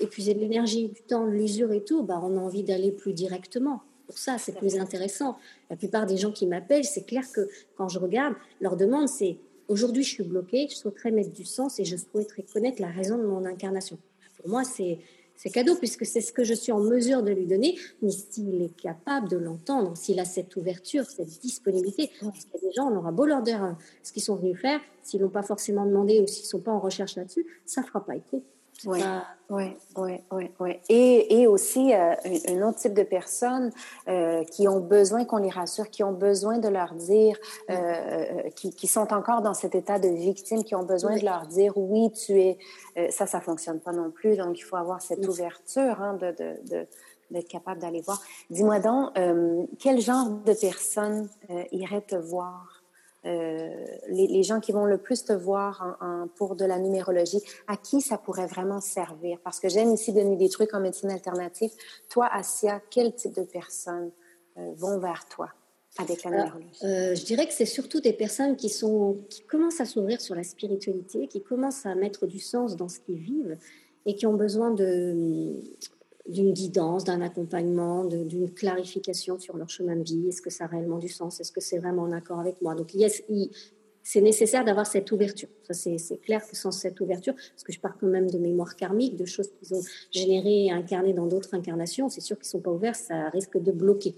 épuisé 0.00 0.34
de 0.34 0.40
l'énergie, 0.40 0.88
du 0.88 1.02
temps, 1.02 1.26
de 1.26 1.32
l'usure 1.32 1.72
et 1.72 1.82
tout, 1.82 2.02
bah, 2.02 2.20
on 2.22 2.36
a 2.36 2.40
envie 2.40 2.62
d'aller 2.62 2.92
plus 2.92 3.12
directement. 3.12 3.82
Pour 4.06 4.18
ça, 4.18 4.36
c'est 4.38 4.56
plus 4.56 4.78
intéressant. 4.78 5.36
La 5.70 5.76
plupart 5.76 6.06
des 6.06 6.16
gens 6.16 6.30
qui 6.30 6.46
m'appellent, 6.46 6.84
c'est 6.84 7.04
clair 7.04 7.24
que 7.32 7.48
quand 7.76 7.88
je 7.88 7.98
regarde, 7.98 8.34
leur 8.60 8.76
demande, 8.76 9.08
c'est 9.08 9.38
aujourd'hui, 9.68 10.02
je 10.02 10.10
suis 10.10 10.24
bloquée, 10.24 10.68
je 10.70 10.76
souhaiterais 10.76 11.10
mettre 11.10 11.32
du 11.32 11.44
sens 11.44 11.80
et 11.80 11.84
je 11.84 11.96
souhaiterais 11.96 12.44
connaître 12.52 12.80
la 12.80 12.88
raison 12.88 13.16
de 13.16 13.24
mon 13.24 13.44
incarnation. 13.44 13.98
Pour 14.38 14.48
moi, 14.48 14.64
c'est 14.64 14.98
c'est 15.36 15.50
cadeau 15.50 15.74
puisque 15.76 16.06
c'est 16.06 16.20
ce 16.20 16.32
que 16.32 16.44
je 16.44 16.54
suis 16.54 16.72
en 16.72 16.80
mesure 16.80 17.22
de 17.22 17.32
lui 17.32 17.46
donner, 17.46 17.78
mais 18.02 18.10
s'il 18.10 18.62
est 18.62 18.76
capable 18.76 19.28
de 19.28 19.36
l'entendre, 19.36 19.96
s'il 19.96 20.20
a 20.20 20.24
cette 20.24 20.54
ouverture, 20.56 21.04
cette 21.04 21.40
disponibilité, 21.40 22.10
parce 22.20 22.44
qu'il 22.44 22.54
y 22.54 22.64
a 22.64 22.68
des 22.68 22.72
gens, 22.72 22.90
on 22.90 22.96
aura 22.96 23.12
beau 23.12 23.26
leur 23.26 23.42
dire 23.42 23.62
hein, 23.62 23.78
ce 24.02 24.12
qu'ils 24.12 24.22
sont 24.22 24.36
venus 24.36 24.58
faire, 24.58 24.80
s'ils 25.02 25.20
l'ont 25.20 25.28
pas 25.28 25.42
forcément 25.42 25.86
demandé 25.86 26.20
ou 26.20 26.26
s'ils 26.26 26.46
sont 26.46 26.60
pas 26.60 26.72
en 26.72 26.80
recherche 26.80 27.16
là-dessus, 27.16 27.46
ça 27.66 27.82
fera 27.82 28.04
pas 28.04 28.16
écho. 28.16 28.42
Oui, 28.86 29.00
oui, 29.50 29.76
oui, 29.96 30.20
oui, 30.30 30.50
oui. 30.58 30.80
Et, 30.88 31.40
et 31.40 31.46
aussi, 31.46 31.94
euh, 31.94 32.14
un, 32.48 32.62
autre 32.62 32.78
type 32.78 32.94
de 32.94 33.02
personnes 33.02 33.70
euh, 34.08 34.42
qui 34.44 34.66
ont 34.68 34.80
besoin 34.80 35.24
qu'on 35.24 35.36
les 35.38 35.50
rassure, 35.50 35.90
qui 35.90 36.02
ont 36.02 36.12
besoin 36.12 36.58
de 36.58 36.68
leur 36.68 36.94
dire, 36.94 37.36
euh, 37.70 37.74
euh 37.74 38.50
qui, 38.50 38.74
qui, 38.74 38.86
sont 38.86 39.12
encore 39.12 39.42
dans 39.42 39.54
cet 39.54 39.74
état 39.74 39.98
de 39.98 40.08
victime, 40.08 40.64
qui 40.64 40.74
ont 40.74 40.82
besoin 40.82 41.16
de 41.16 41.24
leur 41.24 41.46
dire, 41.46 41.72
oui, 41.76 42.10
tu 42.12 42.40
es... 42.40 42.58
Ça, 43.10 43.26
ça 43.26 43.40
fonctionne 43.40 43.80
pas 43.80 43.92
non 43.92 44.10
plus. 44.10 44.36
Donc, 44.36 44.58
il 44.58 44.62
faut 44.62 44.76
avoir 44.76 45.02
cette 45.02 45.26
ouverture 45.26 46.00
hein, 46.00 46.14
de, 46.14 46.30
de, 46.30 46.70
de 46.70 46.86
d'être 47.30 47.48
capable 47.48 47.80
d'aller 47.80 48.02
voir. 48.02 48.20
Dis-moi 48.50 48.78
donc, 48.80 49.10
quel 49.80 50.00
genre 50.00 50.28
de 50.28 50.52
personnes 50.52 51.28
irait 51.72 52.02
te 52.02 52.14
voir? 52.14 52.73
Euh, 53.26 53.84
les, 54.08 54.42
gens 54.42 54.60
qui 54.60 54.72
vont 54.72 54.84
le 54.84 54.98
plus 54.98 55.24
te 55.24 55.32
voir 55.32 55.96
en, 56.00 56.28
pour 56.28 56.56
de 56.56 56.64
la 56.64 56.78
numérologie, 56.78 57.40
à 57.66 57.76
qui 57.76 58.00
ça 58.00 58.18
pourrait 58.18 58.46
vraiment 58.46 58.80
servir? 58.80 59.38
Parce 59.42 59.60
que 59.60 59.68
j'aime 59.68 59.92
ici 59.92 60.12
donner 60.12 60.36
des 60.36 60.48
trucs 60.48 60.74
en 60.74 60.80
médecine 60.80 61.10
alternative. 61.10 61.70
Toi, 62.10 62.28
Asia, 62.30 62.80
quel 62.90 63.14
type 63.14 63.34
de 63.34 63.44
personnes 63.44 64.10
euh, 64.58 64.72
vont 64.76 64.98
vers 64.98 65.26
toi? 65.28 65.48
avec 65.96 66.24
la 66.24 66.30
numérologie? 66.30 66.84
euh, 66.84 67.14
Je 67.14 67.24
dirais 67.24 67.46
que 67.46 67.54
c'est 67.54 67.66
surtout 67.66 68.00
des 68.00 68.12
personnes 68.12 68.56
qui, 68.56 68.68
sont, 68.68 69.18
qui 69.30 69.42
commencent 69.42 69.80
à 69.80 69.84
s'ouvrir 69.84 70.20
sur 70.20 70.34
la 70.34 70.42
spiritualité, 70.42 71.28
qui 71.28 71.42
commencent 71.42 71.86
à 71.86 71.94
mettre 71.94 72.26
du 72.26 72.40
sens 72.40 72.76
dans 72.76 72.88
ce 72.88 72.98
qu'ils 72.98 73.18
vivent 73.18 73.56
et 74.04 74.14
qui 74.14 74.26
ont 74.26 74.34
besoin 74.34 74.70
de, 74.70 75.62
d'une 76.26 76.52
guidance, 76.52 77.04
d'un 77.04 77.20
accompagnement, 77.20 78.04
d'une 78.04 78.50
clarification 78.52 79.38
sur 79.38 79.56
leur 79.56 79.68
chemin 79.68 79.96
de 79.96 80.02
vie. 80.02 80.28
Est-ce 80.28 80.40
que 80.40 80.50
ça 80.50 80.64
a 80.64 80.66
réellement 80.68 80.98
du 80.98 81.08
sens? 81.08 81.40
Est-ce 81.40 81.52
que 81.52 81.60
c'est 81.60 81.78
vraiment 81.78 82.02
en 82.02 82.12
accord 82.12 82.40
avec 82.40 82.62
moi? 82.62 82.74
Donc, 82.74 82.92
c'est 84.06 84.20
nécessaire 84.20 84.64
d'avoir 84.64 84.86
cette 84.86 85.10
ouverture. 85.12 85.48
C'est 85.70 86.20
clair 86.22 86.46
que 86.46 86.56
sans 86.56 86.70
cette 86.70 86.98
ouverture, 87.00 87.34
parce 87.34 87.62
que 87.62 87.72
je 87.72 87.80
parle 87.80 87.94
quand 88.00 88.06
même 88.06 88.30
de 88.30 88.38
mémoire 88.38 88.74
karmique, 88.76 89.16
de 89.16 89.26
choses 89.26 89.50
qu'ils 89.50 89.74
ont 89.74 89.82
générées 90.10 90.66
et 90.66 90.72
incarnées 90.72 91.12
dans 91.12 91.26
d'autres 91.26 91.54
incarnations, 91.54 92.08
c'est 92.08 92.20
sûr 92.22 92.36
qu'ils 92.36 92.46
ne 92.46 92.50
sont 92.50 92.60
pas 92.60 92.70
ouverts, 92.70 92.96
ça 92.96 93.28
risque 93.28 93.58
de 93.58 93.72
bloquer. 93.72 94.14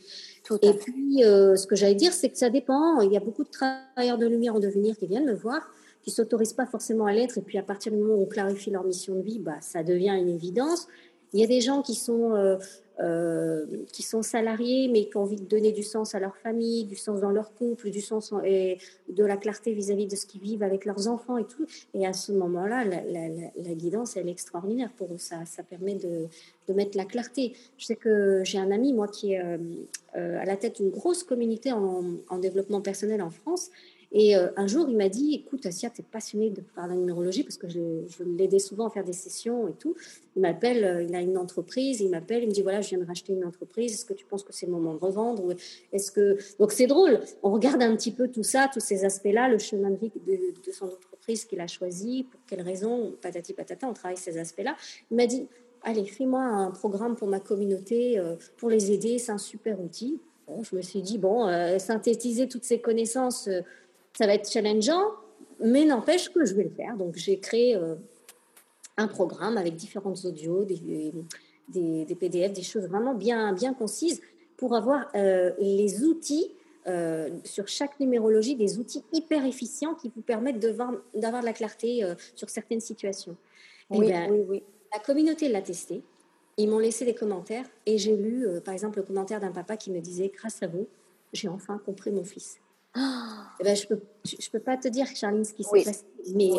et 0.62 0.72
puis, 0.75 1.25
euh, 1.25 1.56
ce 1.56 1.66
que 1.66 1.75
j'allais 1.75 1.94
dire, 1.94 2.12
c'est 2.12 2.28
que 2.28 2.38
ça 2.38 2.50
dépend. 2.50 3.00
Il 3.00 3.12
y 3.12 3.16
a 3.16 3.20
beaucoup 3.20 3.44
de 3.44 3.50
travailleurs 3.50 4.18
de 4.18 4.26
lumière 4.26 4.54
en 4.54 4.60
devenir 4.60 4.96
qui 4.96 5.06
viennent 5.08 5.26
me 5.26 5.34
voir, 5.34 5.68
qui 6.02 6.12
s'autorisent 6.12 6.52
pas 6.52 6.66
forcément 6.66 7.06
à 7.06 7.12
l'être, 7.12 7.38
et 7.38 7.42
puis 7.42 7.58
à 7.58 7.64
partir 7.64 7.90
du 7.90 7.98
moment 7.98 8.14
où 8.14 8.22
on 8.22 8.26
clarifie 8.26 8.70
leur 8.70 8.84
mission 8.84 9.16
de 9.16 9.22
vie, 9.22 9.40
bah, 9.40 9.56
ça 9.60 9.82
devient 9.82 10.16
une 10.16 10.28
évidence. 10.28 10.86
Il 11.33 11.40
y 11.40 11.45
a 11.45 11.47
des 11.47 11.61
gens 11.61 11.83
qui 11.83 11.95
sont, 11.95 12.35
euh, 12.35 12.56
euh, 13.00 13.66
qui 13.92 14.02
sont 14.02 14.23
salariés, 14.23 14.88
mais 14.88 15.09
qui 15.09 15.16
ont 15.16 15.23
envie 15.23 15.37
de 15.37 15.45
donner 15.45 15.73
du 15.73 15.83
sens 15.83 16.14
à 16.14 16.21
leur 16.21 16.37
famille, 16.37 16.85
du 16.85 16.97
sens 16.97 17.21
dans 17.21 17.30
leur 17.30 17.52
couple, 17.54 17.90
du 17.90 18.00
sens 18.00 18.33
et 18.45 18.78
de 19.09 19.25
la 19.25 19.37
clarté 19.37 19.73
vis-à-vis 19.73 20.06
de 20.06 20.16
ce 20.16 20.26
qu'ils 20.26 20.40
vivent 20.40 20.62
avec 20.62 20.85
leurs 20.85 21.09
enfants 21.09 21.37
et 21.37 21.45
tout. 21.45 21.66
Et 21.95 22.06
à 22.06 22.12
ce 22.12 22.33
moment-là, 22.33 22.85
la, 22.85 23.75
guidance, 23.75 24.16
elle 24.16 24.28
est 24.28 24.33
extraordinaire 24.33 24.90
pour 24.97 25.12
eux. 25.12 25.18
Ça, 25.18 25.45
ça 25.45 25.62
permet 25.62 25.95
de, 25.95 26.26
de 26.68 26.73
mettre 26.73 26.97
la 26.97 27.04
clarté. 27.04 27.54
Je 27.76 27.87
sais 27.87 27.97
que 27.97 28.42
j'ai 28.45 28.59
un 28.59 28.71
ami, 28.71 28.92
moi, 28.92 29.09
qui 29.09 29.35
est 29.35 29.42
euh, 30.16 30.38
à 30.40 30.47
la 30.47 30.56
tête 30.56 30.76
d'une 30.76 30.90
grosse 30.90 31.23
communauté 31.23 31.73
en, 31.73 32.02
en 32.30 32.38
développement 32.38 32.80
personnel 32.80 33.21
en 33.21 33.30
France. 33.30 33.71
Et 34.18 34.35
euh, 34.35 34.49
un 34.56 34.66
jour, 34.66 34.87
il 34.88 34.96
m'a 34.96 35.11
dit, 35.11 35.35
écoute, 35.35 35.66
Asia, 35.66 35.90
tu 35.90 36.00
es 36.00 36.04
passionnée 36.11 36.49
de, 36.49 36.62
par 36.62 36.87
la 36.87 36.94
numérologie 36.94 37.42
parce 37.42 37.58
que 37.58 37.68
je, 37.68 38.00
je 38.08 38.25
l'aidais 38.25 38.58
souvent 38.58 38.87
à 38.87 38.90
faire 38.90 39.04
des 39.04 39.12
sessions 39.12 39.68
et 39.68 39.75
tout. 39.75 39.94
Il 40.37 40.40
m'appelle, 40.40 40.85
euh, 40.85 41.02
il 41.02 41.14
a 41.14 41.20
une 41.20 41.37
entreprise, 41.37 42.00
il 42.00 42.08
m'appelle, 42.08 42.44
il 42.44 42.49
me 42.49 42.52
dit, 42.52 42.62
voilà, 42.62 42.80
je 42.80 42.88
viens 42.88 42.99
de 42.99 43.04
racheter 43.04 43.35
une 43.35 43.44
entreprise, 43.44 43.92
est-ce 43.92 44.06
que 44.06 44.14
tu 44.14 44.25
penses 44.25 44.42
que 44.42 44.54
c'est 44.54 44.64
le 44.64 44.73
moment 44.73 44.94
de 44.94 45.00
revendre 45.00 45.54
est-ce 45.92 46.11
que... 46.11 46.38
Donc 46.58 46.73
c'est 46.73 46.87
drôle, 46.87 47.20
on 47.42 47.52
regarde 47.52 47.82
un 47.82 47.94
petit 47.94 48.11
peu 48.11 48.28
tout 48.28 48.42
ça, 48.42 48.70
tous 48.73 48.80
ces 48.80 49.04
aspects-là, 49.04 49.50
le 49.50 49.58
chemin 49.58 49.90
de 49.90 49.96
vie 49.96 50.11
de, 50.26 50.73
son 50.73 50.87
entreprise 50.87 51.44
qu'il 51.44 51.61
a 51.61 51.66
choisi, 51.66 52.25
pour 52.25 52.40
quelles 52.46 52.62
raisons, 52.62 53.12
patati 53.20 53.52
patata, 53.52 53.87
on 53.87 53.92
travaille 53.92 54.16
ces 54.16 54.38
aspects-là. 54.38 54.76
Il 55.11 55.18
m'a 55.18 55.26
dit, 55.26 55.46
allez, 55.82 56.06
fais-moi 56.06 56.40
un 56.40 56.70
programme 56.70 57.16
pour 57.16 57.28
ma 57.28 57.40
communauté, 57.40 58.18
euh, 58.18 58.37
pour 58.56 58.70
les 58.70 58.92
aider, 58.92 59.18
c'est 59.18 59.32
un 59.32 59.37
super 59.37 59.78
outil. 59.78 60.18
je 60.62 60.75
me 60.75 60.80
suis 60.80 61.02
dit, 61.02 61.18
bon, 61.18 61.46
synthétiser 61.78 62.49
toutes 62.49 62.64
ces 62.64 62.80
connaissances 62.80 63.50
ça 64.16 64.26
va 64.26 64.35
être 64.35 64.50
challengeant, 64.50 65.12
mais 65.61 65.85
n'empêche 65.85 66.30
que 66.30 66.44
je 66.44 66.54
vais 66.54 66.64
le 66.64 66.70
faire. 66.70 66.96
Donc, 66.96 67.16
j'ai 67.16 67.38
créé 67.38 67.76
euh, 67.76 67.94
un 68.96 69.08
programme 69.08 69.58
avec 69.58 69.76
différentes 69.76 70.25
audios, 70.25 70.64
des, 70.64 71.12
des, 71.68 72.14
PDF, 72.14 72.52
des 72.52 72.62
choses 72.62 72.85
vraiment 72.85 73.14
bien, 73.14 73.52
bien 73.52 73.75
concises 73.75 74.23
pour 74.56 74.75
avoir 74.75 75.08
euh, 75.14 75.52
les 75.58 76.04
outils 76.04 76.50
euh, 76.87 77.28
sur 77.44 77.68
chaque 77.68 78.00
numérologie, 78.00 78.54
des 78.54 78.78
outils 78.78 79.04
hyper 79.12 79.44
efficients 79.44 79.94
qui 79.94 80.11
vous 80.14 80.23
permettent 80.23 80.61
d'avoir 80.61 80.92
de 81.12 81.44
la 81.44 81.52
clarté 81.52 82.02
sur 82.35 82.49
certaines 82.49 82.80
situations. 82.80 83.37
Oui, 83.90 84.08
ben, 84.08 84.30
oui, 84.30 84.40
oui. 84.49 84.62
La 84.92 85.00
communauté 85.00 85.49
l'a 85.49 85.61
testé. 85.61 86.02
Ils 86.56 86.70
m'ont 86.70 86.78
laissé 86.78 87.04
des 87.04 87.14
commentaires 87.14 87.66
et 87.85 87.99
j'ai 87.99 88.16
lu, 88.16 88.46
par 88.64 88.73
exemple, 88.73 88.99
le 88.99 89.04
commentaire 89.04 89.40
d'un 89.40 89.52
papa 89.52 89.76
qui 89.76 89.90
me 89.90 90.00
disait 90.00 90.32
Grâce 90.35 90.62
à 90.62 90.68
vous, 90.68 90.87
j'ai 91.35 91.49
enfin 91.49 91.78
compris 91.85 92.11
mon 92.12 92.25
fils. 92.25 92.61
Eh 93.61 93.65
ben, 93.65 93.76
je 93.76 93.87
peux, 93.87 94.00
peux 94.53 94.61
pas 94.61 94.76
te 94.76 94.88
dire, 94.88 95.07
Charline, 95.07 95.45
ce 95.45 95.55
qui 95.55 95.65
s'est 95.65 95.85
passé. 95.85 96.05
Mais 96.35 96.50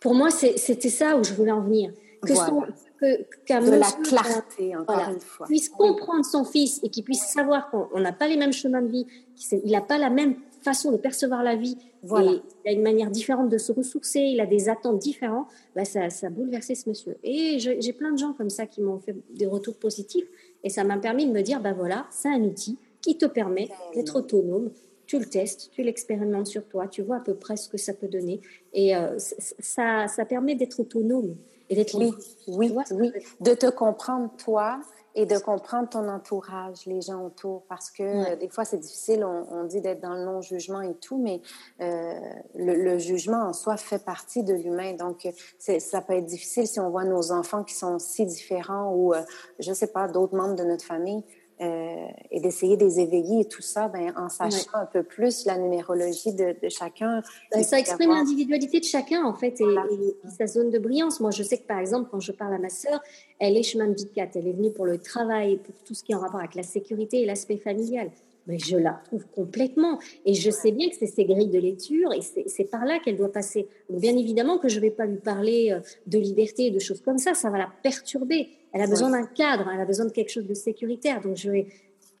pour 0.00 0.14
moi, 0.14 0.30
c'était 0.30 0.90
ça 0.90 1.16
où 1.16 1.24
je 1.24 1.34
voulais 1.34 1.52
en 1.52 1.62
venir. 1.62 1.92
que 2.22 2.34
son, 2.34 2.62
de 3.00 3.70
la 3.78 3.92
clarté, 4.02 4.74
encore 4.74 5.10
une 5.10 5.20
fois. 5.20 5.46
puisse 5.46 5.68
comprendre 5.68 6.24
son 6.24 6.44
fils 6.44 6.80
et 6.82 6.88
qu'il 6.88 7.04
puisse 7.04 7.24
savoir 7.26 7.70
qu'on 7.70 8.00
n'a 8.00 8.12
pas 8.12 8.26
les 8.26 8.36
mêmes 8.36 8.52
chemins 8.52 8.82
de 8.82 8.88
vie, 8.88 9.06
qu'il 9.36 9.70
n'a 9.70 9.82
pas 9.82 9.98
la 9.98 10.10
même 10.10 10.36
façon 10.62 10.90
de 10.90 10.96
percevoir 10.96 11.44
la 11.44 11.54
vie, 11.54 11.76
voilà. 12.02 12.32
il 12.64 12.68
a 12.68 12.72
une 12.72 12.82
manière 12.82 13.10
différente 13.10 13.48
de 13.48 13.58
se 13.58 13.70
ressourcer, 13.70 14.20
il 14.20 14.40
a 14.40 14.46
des 14.46 14.68
attentes 14.68 14.98
différentes, 14.98 15.46
bah 15.76 15.84
ça, 15.84 16.10
ça 16.10 16.26
a 16.26 16.30
bouleversé 16.30 16.74
ce 16.74 16.88
monsieur. 16.88 17.16
Et 17.22 17.58
j'ai 17.58 17.92
plein 17.92 18.10
de 18.12 18.18
gens 18.18 18.32
comme 18.32 18.50
ça 18.50 18.66
qui 18.66 18.80
m'ont 18.80 18.98
fait 18.98 19.14
des 19.30 19.46
retours 19.46 19.76
positifs 19.76 20.26
et 20.64 20.70
ça 20.70 20.82
m'a 20.82 20.96
permis 20.96 21.26
de 21.26 21.32
me 21.32 21.42
dire, 21.42 21.60
bah 21.60 21.72
voilà, 21.72 22.06
c'est 22.10 22.28
un 22.28 22.42
outil 22.42 22.78
qui 23.00 23.16
te 23.16 23.26
permet 23.26 23.68
d'être 23.94 24.16
autonome, 24.16 24.70
tu 25.06 25.18
le 25.18 25.26
testes, 25.26 25.70
tu 25.72 25.82
l'expérimentes 25.82 26.46
sur 26.46 26.66
toi, 26.66 26.88
tu 26.88 27.02
vois 27.02 27.16
à 27.16 27.20
peu 27.20 27.34
près 27.34 27.56
ce 27.56 27.68
que 27.68 27.78
ça 27.78 27.94
peut 27.94 28.08
donner. 28.08 28.40
Et 28.72 28.96
euh, 28.96 29.18
ça, 29.18 30.08
ça 30.08 30.24
permet 30.24 30.54
d'être 30.54 30.80
autonome 30.80 31.36
et 31.68 31.76
d'être 31.76 31.94
Oui, 31.94 32.12
oui, 32.48 32.74
oui. 32.92 33.12
De 33.40 33.54
te 33.54 33.70
comprendre 33.70 34.30
toi 34.36 34.80
et 35.18 35.24
de 35.24 35.38
comprendre 35.38 35.88
ton 35.88 36.08
entourage, 36.08 36.84
les 36.84 37.00
gens 37.00 37.24
autour, 37.24 37.62
parce 37.70 37.90
que 37.90 38.02
euh, 38.02 38.36
des 38.36 38.50
fois 38.50 38.66
c'est 38.66 38.76
difficile, 38.76 39.24
on, 39.24 39.64
dit 39.64 39.80
d'être 39.80 40.02
dans 40.02 40.12
le 40.12 40.24
non-jugement 40.24 40.82
et 40.82 40.94
tout, 40.94 41.16
mais 41.16 41.40
euh, 41.80 42.20
le, 42.54 42.98
jugement 42.98 43.44
en 43.44 43.54
soi 43.54 43.78
fait 43.78 44.04
partie 44.04 44.44
de 44.44 44.52
l'humain, 44.52 44.92
donc 44.92 45.26
ça 45.58 46.02
peut 46.02 46.12
être 46.12 46.26
difficile 46.26 46.66
si 46.66 46.78
on 46.80 46.90
voit 46.90 47.04
nos 47.04 47.32
enfants 47.32 47.64
qui 47.64 47.74
sont 47.74 47.98
si 47.98 48.26
différents 48.26 48.92
ou, 48.92 49.14
euh, 49.14 49.22
je 49.58 49.72
sais 49.72 49.86
pas, 49.86 50.06
d'autres 50.06 50.36
membres 50.36 50.54
de 50.54 50.64
notre 50.64 50.84
famille. 50.84 51.24
Euh, 51.62 52.06
et 52.30 52.40
d'essayer 52.40 52.76
de 52.76 52.84
les 52.84 53.00
éveiller 53.00 53.40
et 53.40 53.44
tout 53.46 53.62
ça, 53.62 53.88
ben, 53.88 54.12
en 54.14 54.28
sachant 54.28 54.74
un 54.74 54.84
peu 54.84 55.02
plus 55.02 55.46
la 55.46 55.56
numérologie 55.56 56.34
de, 56.34 56.54
de 56.62 56.68
chacun. 56.68 57.22
Ben, 57.50 57.62
ça 57.62 57.78
exprime 57.78 58.10
l'individualité 58.10 58.78
de 58.78 58.84
chacun, 58.84 59.24
en 59.24 59.32
fait, 59.32 59.58
et, 59.62 60.28
sa 60.36 60.46
zone 60.46 60.68
de 60.68 60.78
brillance. 60.78 61.18
Moi, 61.18 61.30
je 61.30 61.42
sais 61.42 61.56
que, 61.56 61.66
par 61.66 61.78
exemple, 61.78 62.10
quand 62.10 62.20
je 62.20 62.32
parle 62.32 62.52
à 62.52 62.58
ma 62.58 62.68
sœur, 62.68 63.00
elle 63.38 63.56
est 63.56 63.62
chemin 63.62 63.88
de 63.88 63.94
4. 63.94 64.36
Elle 64.36 64.48
est 64.48 64.52
venue 64.52 64.70
pour 64.70 64.84
le 64.84 64.98
travail, 64.98 65.56
pour 65.56 65.74
tout 65.86 65.94
ce 65.94 66.04
qui 66.04 66.12
est 66.12 66.14
en 66.14 66.20
rapport 66.20 66.40
avec 66.40 66.56
la 66.56 66.62
sécurité 66.62 67.22
et 67.22 67.24
l'aspect 67.24 67.56
familial. 67.56 68.10
Mais 68.46 68.58
je 68.58 68.76
la 68.76 69.00
trouve 69.06 69.24
complètement. 69.34 69.98
Et 70.26 70.34
je 70.34 70.50
sais 70.50 70.72
bien 70.72 70.90
que 70.90 70.94
c'est 70.96 71.06
ses 71.06 71.24
grilles 71.24 71.48
de 71.48 71.58
lecture 71.58 72.12
et 72.12 72.20
c'est 72.20 72.64
par 72.64 72.84
là 72.84 72.98
qu'elle 73.02 73.16
doit 73.16 73.32
passer. 73.32 73.66
Donc, 73.88 74.00
bien 74.00 74.16
évidemment 74.16 74.58
que 74.58 74.68
je 74.68 74.76
ne 74.76 74.82
vais 74.82 74.90
pas 74.90 75.06
lui 75.06 75.18
parler 75.18 75.72
euh, 75.72 75.80
de 76.06 76.18
liberté 76.18 76.66
et 76.66 76.70
de 76.70 76.78
choses 76.78 77.00
comme 77.00 77.18
ça. 77.18 77.32
Ça 77.32 77.48
va 77.48 77.58
la 77.58 77.68
perturber. 77.82 78.50
Elle 78.76 78.82
a 78.82 78.86
besoin 78.86 79.10
d'un 79.10 79.24
cadre, 79.24 79.70
elle 79.72 79.80
a 79.80 79.86
besoin 79.86 80.04
de 80.04 80.10
quelque 80.10 80.28
chose 80.28 80.46
de 80.46 80.52
sécuritaire. 80.52 81.22
Donc, 81.22 81.34
je 81.34 81.50
vais 81.50 81.66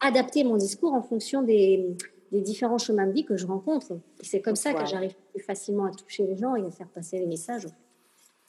adapter 0.00 0.42
mon 0.42 0.56
discours 0.56 0.94
en 0.94 1.02
fonction 1.02 1.42
des, 1.42 1.94
différents 2.32 2.78
chemins 2.78 3.06
de 3.06 3.12
vie 3.12 3.26
que 3.26 3.36
je 3.36 3.46
rencontre. 3.46 3.92
Et 4.22 4.24
c'est 4.24 4.40
comme 4.40 4.56
ça 4.56 4.72
que 4.72 4.86
j'arrive 4.86 5.14
plus 5.34 5.42
facilement 5.42 5.84
à 5.84 5.90
toucher 5.90 6.26
les 6.26 6.36
gens 6.36 6.56
et 6.56 6.64
à 6.64 6.70
faire 6.70 6.88
passer 6.88 7.18
les 7.18 7.26
messages. 7.26 7.66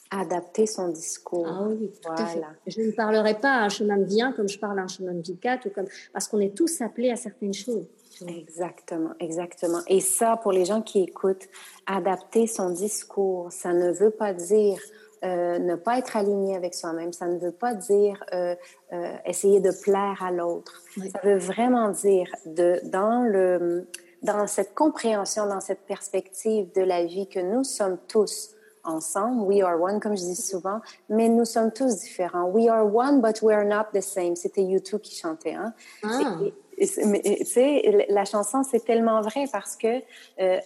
Adapter 0.09 0.67
son 0.67 0.87
discours. 0.87 1.47
Ah 1.49 1.67
oui, 1.67 1.91
tout 2.01 2.09
à 2.09 2.25
fait. 2.27 2.41
Je 2.65 2.79
ne 2.79 2.91
parlerai 2.91 3.33
pas 3.33 3.55
à 3.55 3.65
un 3.65 3.69
chemin 3.69 3.97
de 3.97 4.05
vie 4.05 4.21
comme 4.37 4.47
je 4.47 4.57
parle 4.57 4.79
à 4.79 4.83
un 4.83 4.87
chemin 4.87 5.13
de 5.13 5.21
vie 5.21 5.35
4 5.35 5.65
ou 5.65 5.69
comme... 5.71 5.87
parce 6.13 6.29
qu'on 6.29 6.39
est 6.39 6.55
tous 6.55 6.79
appelés 6.79 7.11
à 7.11 7.17
certaines 7.17 7.53
choses. 7.53 7.87
Exactement, 8.25 9.11
exactement. 9.19 9.81
Et 9.87 9.99
ça, 9.99 10.37
pour 10.37 10.53
les 10.53 10.63
gens 10.63 10.81
qui 10.81 11.01
écoutent, 11.01 11.49
adapter 11.85 12.47
son 12.47 12.69
discours, 12.69 13.51
ça 13.51 13.73
ne 13.73 13.91
veut 13.91 14.11
pas 14.11 14.33
dire 14.33 14.79
euh, 15.24 15.57
ne 15.57 15.75
pas 15.75 15.97
être 15.97 16.15
aligné 16.15 16.55
avec 16.55 16.75
soi-même. 16.75 17.12
Ça 17.12 17.25
ne 17.25 17.39
veut 17.39 17.51
pas 17.51 17.74
dire 17.74 18.24
euh, 18.33 18.55
euh, 18.93 19.13
essayer 19.25 19.59
de 19.59 19.71
plaire 19.71 20.21
à 20.21 20.31
l'autre. 20.31 20.83
Ça 20.95 21.19
veut 21.24 21.38
vraiment 21.38 21.89
dire 21.89 22.29
de, 22.45 22.79
dans, 22.86 23.24
le, 23.24 23.88
dans 24.21 24.45
cette 24.45 24.75
compréhension, 24.75 25.47
dans 25.47 25.59
cette 25.59 25.81
perspective 25.81 26.71
de 26.75 26.81
la 26.81 27.03
vie 27.05 27.27
que 27.27 27.39
nous 27.39 27.63
sommes 27.63 27.97
tous 28.07 28.55
ensemble. 28.83 29.41
We 29.41 29.63
are 29.63 29.81
one, 29.81 30.00
comme 30.00 30.15
je 30.15 30.21
dis 30.21 30.36
souvent, 30.36 30.81
mais 31.09 31.29
nous 31.29 31.45
sommes 31.45 31.71
tous 31.71 31.95
différents. 31.95 32.50
We 32.50 32.69
are 32.69 32.86
one, 32.86 33.19
but 33.19 33.41
we 33.41 33.55
are 33.55 33.65
not 33.65 33.86
the 33.93 34.01
same. 34.01 34.36
C'était 34.36 34.63
YouTube 34.63 35.01
qui 35.01 35.15
chantait. 35.15 35.55
Hein? 35.55 35.74
Ah. 36.03 36.38
tu 36.77 36.86
sais, 36.86 38.05
la 38.09 38.25
chanson, 38.25 38.62
c'est 38.62 38.86
tellement 38.86 39.21
vrai 39.21 39.45
parce 39.51 39.75
que 39.75 39.99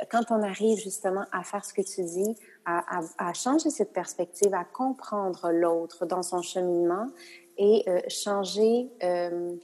quand 0.10 0.26
on 0.30 0.44
arrive 0.44 0.78
justement 0.78 1.24
à 1.32 1.44
faire 1.44 1.64
ce 1.64 1.74
que 1.74 1.82
tu 1.82 2.04
dis, 2.04 2.36
à, 2.66 3.34
changer 3.34 3.70
cette 3.70 3.94
perspective, 3.94 4.54
à 4.54 4.64
comprendre 4.64 5.52
l'autre 5.52 6.06
dans 6.06 6.24
son 6.24 6.42
cheminement 6.42 7.08
et 7.58 7.84
euh, 7.88 8.00
changer, 8.08 8.90
euh, 9.04 9.56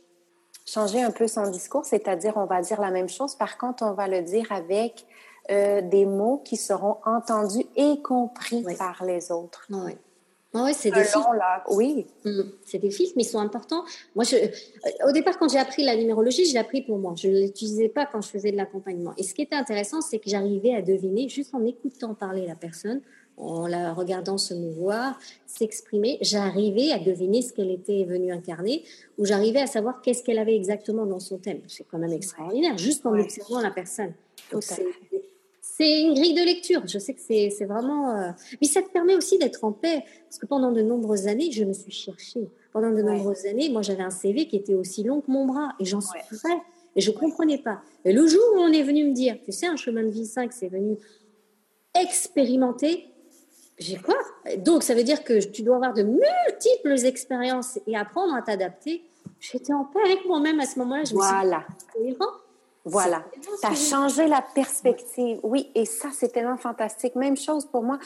changer 0.66 1.02
un 1.02 1.12
peu 1.12 1.28
son 1.28 1.50
discours, 1.50 1.86
c'est-à-dire 1.86 2.34
on 2.38 2.46
va 2.46 2.62
dire 2.62 2.82
la 2.82 2.92
même 2.92 3.10
chose, 3.10 3.36
par 3.36 3.58
contre 3.58 3.84
on 3.84 3.94
va 3.94 4.08
le 4.08 4.22
dire 4.22 4.52
avec 4.52 5.06
euh, 5.50 5.82
des 5.82 6.06
mots 6.06 6.42
qui 6.44 6.58
seront 6.58 6.98
entendus 7.06 7.66
et 7.76 8.02
compris 8.02 8.66
par 8.78 9.04
les 9.06 9.32
autres. 9.32 9.66
Oui. 9.70 9.98
Ah 10.54 10.64
oui, 10.66 10.74
c'est 10.74 10.92
des 10.92 11.04
filtres. 11.04 11.30
Oui. 11.70 12.08
Mm. 12.24 12.42
C'est 12.66 12.80
des 12.80 12.90
filtres, 12.90 13.14
mais 13.16 13.24
ils 13.24 13.28
sont 13.28 13.40
importants. 13.40 13.84
Moi, 14.16 14.24
je, 14.24 14.36
au 15.08 15.12
départ, 15.12 15.38
quand 15.38 15.50
j'ai 15.50 15.60
appris 15.60 15.84
la 15.84 15.96
numérologie, 15.96 16.46
je 16.46 16.54
l'ai 16.54 16.60
appris 16.60 16.82
pour 16.82 16.98
moi. 16.98 17.14
Je 17.16 17.28
ne 17.28 17.42
l'utilisais 17.42 17.90
pas 17.90 18.06
quand 18.06 18.22
je 18.22 18.30
faisais 18.30 18.52
de 18.52 18.58
l'accompagnement. 18.58 19.14
Et 19.18 19.24
ce 19.24 19.34
qui 19.34 19.42
était 19.42 19.56
intéressant, 19.56 20.02
c'est 20.02 20.20
que 20.20 20.30
j'arrivais 20.30 20.74
à 20.74 20.82
deviner, 20.82 21.30
juste 21.30 21.54
en 21.54 21.66
écoutant 21.66 22.14
parler 22.14 22.48
la 22.48 22.56
personne, 22.56 23.02
en 23.36 23.68
la 23.68 23.94
regardant 23.94 24.38
se 24.38 24.56
mouvoir, 24.56 25.20
s'exprimer, 25.46 26.18
j'arrivais 26.22 26.92
à 26.92 26.98
deviner 26.98 27.44
ce 27.44 27.54
qu'elle 27.54 27.70
était 27.70 28.04
venue 28.04 28.32
incarner, 28.32 28.84
ou 29.20 29.26
j'arrivais 29.26 29.62
à 29.62 29.68
savoir 29.68 30.02
qu'est-ce 30.02 30.24
qu'elle 30.24 30.40
avait 30.40 30.56
exactement 30.56 31.06
dans 31.06 31.20
son 31.20 31.38
thème. 31.38 31.62
C'est 31.68 31.86
quand 31.86 32.00
même 32.00 32.14
extraordinaire, 32.14 32.78
juste 32.78 33.06
en 33.06 33.14
observant 33.14 33.62
la 33.62 33.70
personne. 33.70 34.14
Donc, 34.52 34.64
c'est 34.64 34.86
une 35.86 36.14
grille 36.14 36.34
de 36.34 36.44
lecture. 36.44 36.82
Je 36.88 36.98
sais 36.98 37.14
que 37.14 37.22
c'est 37.22 37.66
vraiment. 37.66 38.16
Euh, 38.16 38.32
mais 38.62 38.68
ça 38.68 38.82
te 38.82 38.90
permet 38.90 39.16
aussi 39.16 39.38
d'être 39.38 39.64
en 39.64 39.72
paix. 39.72 40.04
Parce 40.24 40.40
que 40.40 40.46
pendant 40.46 40.72
de 40.72 40.82
nombreuses 40.82 41.28
années, 41.28 41.52
je 41.52 41.64
me 41.64 41.74
suis 41.74 41.92
cherchée. 41.92 42.50
Pendant 42.74 42.92
de 42.92 43.02
nombreuses 43.02 43.46
années, 43.46 43.70
moi, 43.70 43.82
j'avais 43.82 44.04
un 44.04 44.10
CV 44.10 44.48
qui 44.48 44.56
était 44.56 44.74
aussi 44.74 45.04
long 45.04 45.22
que 45.22 45.32
mon 45.32 45.46
bras. 45.46 45.74
Et 45.80 45.86
j'en 45.86 46.02
souffrais. 46.02 46.62
Et 46.96 47.02
je 47.02 47.12
ne 47.12 47.18
comprenais 47.18 47.60
pas. 47.60 47.82
Et 48.06 48.14
le 48.14 48.26
jour 48.28 48.42
où 48.56 48.60
on 48.60 48.72
est 48.72 48.82
venu 48.82 49.06
me 49.06 49.14
dire, 49.14 49.38
tu 49.46 49.52
sais, 49.52 49.68
un 49.68 49.76
chemin 49.76 50.04
de 50.04 50.10
vie 50.10 50.26
5, 50.26 50.52
c'est 50.52 50.68
venu 50.68 50.98
expérimenter, 51.94 53.06
j'ai 53.78 53.98
quoi? 53.98 54.16
Donc, 54.58 54.82
ça 54.82 54.96
veut 54.96 55.04
dire 55.04 55.24
que 55.24 55.40
tu 55.46 55.62
dois 55.62 55.76
avoir 55.76 55.94
de 55.94 56.04
multiples 56.04 57.06
expériences 57.06 57.80
et 57.86 57.96
apprendre 57.96 58.34
à 58.34 58.42
t'adapter. 58.42 59.04
J'étais 59.40 59.74
en 59.74 59.86
paix 59.86 60.00
avec 60.06 60.26
moi-même 60.26 60.60
à 60.60 60.66
ce 60.66 60.80
moment-là. 60.80 61.04
Je 61.04 61.14
voilà. 61.14 61.66
Me 62.00 62.06
suis 62.06 62.18
voilà, 62.90 63.26
tu 63.34 63.68
as 63.68 63.76
changé 63.76 64.28
la 64.28 64.42
perspective. 64.42 65.40
Oui, 65.44 65.70
et 65.76 65.84
ça, 65.84 66.10
c'est 66.14 66.30
tellement 66.30 66.56
fantastique. 66.56 67.16
Même 67.16 67.36
chose 67.36 67.66
pour 67.66 67.84
moi. 67.84 68.00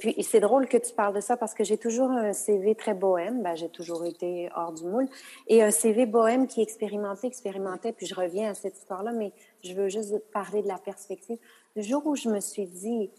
Puis 0.00 0.16
c'est 0.22 0.40
drôle 0.40 0.66
que 0.66 0.76
tu 0.76 0.92
parles 0.92 1.14
de 1.14 1.20
ça 1.20 1.36
parce 1.36 1.54
que 1.54 1.62
j'ai 1.62 1.78
toujours 1.78 2.10
un 2.10 2.32
CV 2.32 2.74
très 2.74 2.94
bohème. 2.94 3.42
Ben, 3.42 3.54
j'ai 3.54 3.68
toujours 3.68 4.04
été 4.04 4.50
hors 4.56 4.72
du 4.72 4.84
moule. 4.84 5.06
Et 5.46 5.62
un 5.62 5.70
CV 5.70 6.06
bohème 6.06 6.48
qui 6.48 6.62
expérimentait, 6.62 7.28
expérimentait. 7.28 7.92
Puis 7.92 8.06
je 8.06 8.14
reviens 8.14 8.50
à 8.50 8.54
cette 8.54 8.76
histoire-là, 8.76 9.12
mais 9.12 9.32
je 9.62 9.72
veux 9.72 9.88
juste 9.88 10.18
parler 10.32 10.62
de 10.62 10.68
la 10.68 10.78
perspective. 10.78 11.38
Le 11.76 11.82
jour 11.82 12.04
où 12.04 12.16
je 12.16 12.28
me 12.28 12.40
suis 12.40 12.66
dit, 12.66 13.10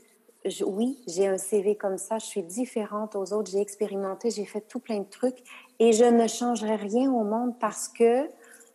oui, 0.66 1.00
j'ai 1.08 1.28
un 1.28 1.38
CV 1.38 1.76
comme 1.76 1.98
ça, 1.98 2.20
je 2.20 2.26
suis 2.26 2.44
différente 2.44 3.16
aux 3.16 3.34
autres, 3.34 3.52
j'ai 3.52 3.62
expérimenté, 3.62 4.30
j'ai 4.30 4.46
fait 4.46 4.62
tout 4.62 4.80
plein 4.80 5.00
de 5.00 5.10
trucs 5.10 5.38
et 5.80 5.92
je 5.92 6.04
ne 6.04 6.28
changerai 6.28 6.76
rien 6.76 7.12
au 7.12 7.24
monde 7.24 7.58
parce 7.60 7.88
que 7.88 8.28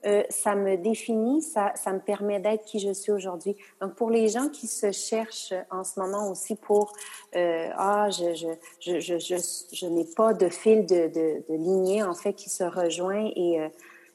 euh, 0.07 0.23
ça 0.31 0.55
me 0.55 0.77
définit, 0.77 1.43
ça, 1.43 1.73
ça 1.75 1.93
me 1.93 2.01
permet 2.01 2.41
d'être 2.41 2.65
qui 2.65 2.79
je 2.79 2.93
suis 2.93 3.13
aujourd'hui. 3.13 3.57
Donc, 3.81 3.95
pour 3.95 4.11
les 4.11 4.29
gens 4.29 4.49
qui 4.49 4.67
se 4.67 4.93
cherchent 4.93 5.53
en 5.71 5.85
ce 5.85 6.01
moment 6.01 6.31
aussi 6.31 6.57
pour 6.57 6.95
euh, 7.37 7.69
ah, 7.75 8.09
je, 8.11 8.35
je, 8.35 8.49
je, 8.81 8.99
je, 8.99 9.19
je, 9.19 9.37
je 9.73 9.87
n'ai 9.87 10.05
pas 10.05 10.33
de 10.33 10.49
fil 10.49 10.87
de, 10.87 11.09
de, 11.09 11.45
de, 11.49 11.55
lignée 11.55 12.03
en 12.03 12.15
fait 12.15 12.33
qui 12.33 12.49
se 12.49 12.65
rejoint 12.65 13.31
et 13.37 13.61
euh, 13.61 13.69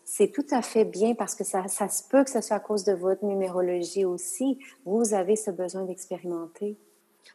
c'est 0.04 0.32
tout 0.32 0.46
à 0.52 0.62
fait 0.62 0.86
bien 0.86 1.14
parce 1.14 1.36
que 1.36 1.44
ça, 1.44 1.68
ça 1.68 1.88
se 1.88 2.04
peut 2.08 2.24
que 2.24 2.32
ce 2.32 2.42
soit 2.42 2.58
à 2.58 2.60
cause 2.60 2.84
de 2.84 2.94
votre 2.94 3.24
numérologie 3.24 4.06
aussi. 4.06 4.58
Vous 4.86 5.14
avez 5.14 5.36
ce 5.36 5.52
besoin 5.52 5.84
d'expérimenter. 5.84 6.78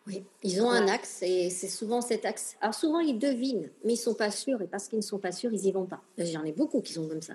Oui, 0.06 0.24
ils 0.42 0.62
ont 0.62 0.70
un 0.70 0.88
axe 0.88 1.22
et 1.22 1.50
c'est 1.50 1.68
souvent 1.68 2.00
cet 2.00 2.24
axe. 2.24 2.56
Alors 2.60 2.74
souvent 2.74 3.00
ils 3.00 3.18
devinent, 3.18 3.70
mais 3.84 3.94
ils 3.94 3.96
sont 3.96 4.14
pas 4.14 4.30
sûrs 4.30 4.60
et 4.62 4.66
parce 4.66 4.88
qu'ils 4.88 4.98
ne 4.98 5.04
sont 5.04 5.18
pas 5.18 5.32
sûrs, 5.32 5.52
ils 5.52 5.66
y 5.66 5.72
vont 5.72 5.86
pas. 5.86 6.00
J'en 6.18 6.44
ai 6.44 6.52
beaucoup 6.52 6.80
qui 6.80 6.92
sont 6.92 7.06
comme 7.08 7.22
ça. 7.22 7.34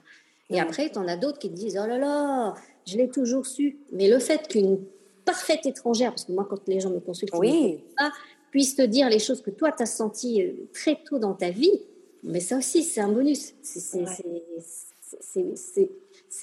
Et 0.50 0.60
après, 0.60 0.90
tu 0.90 0.98
en 1.00 1.08
as 1.08 1.18
d'autres 1.18 1.40
qui 1.40 1.50
te 1.50 1.56
disent 1.56 1.80
Oh 1.82 1.88
là 1.88 1.98
là, 1.98 2.54
je 2.86 2.98
l'ai 2.98 3.10
toujours 3.10 3.46
su. 3.46 3.80
Mais 3.92 4.08
le 4.08 4.20
fait 4.20 4.48
qu'une 4.48 4.80
parfaite 5.26 5.66
étrangère, 5.66 6.12
parce 6.12 6.26
que 6.26 6.32
moi, 6.32 6.46
quand 6.50 6.68
les 6.68 6.80
gens 6.80 6.92
me 6.92 7.00
consultent, 7.00 7.34
oui. 7.36 7.84
puisse 8.52 8.76
te 8.76 8.84
dire 8.84 9.10
les 9.10 9.20
choses 9.20 9.42
que 9.42 9.50
toi, 9.50 9.72
tu 9.72 9.84
as 9.84 9.88
senties 9.88 10.44
euh, 10.44 10.70
très 10.74 10.98
tôt 11.04 11.20
dans 11.20 11.34
ta 11.34 11.50
vie, 11.50 11.82
mais 12.24 12.40
ça 12.40 12.58
aussi, 12.58 12.84
c'est 12.84 13.02
un 13.02 13.12
bonus. 13.12 13.54
C'est 13.62 14.06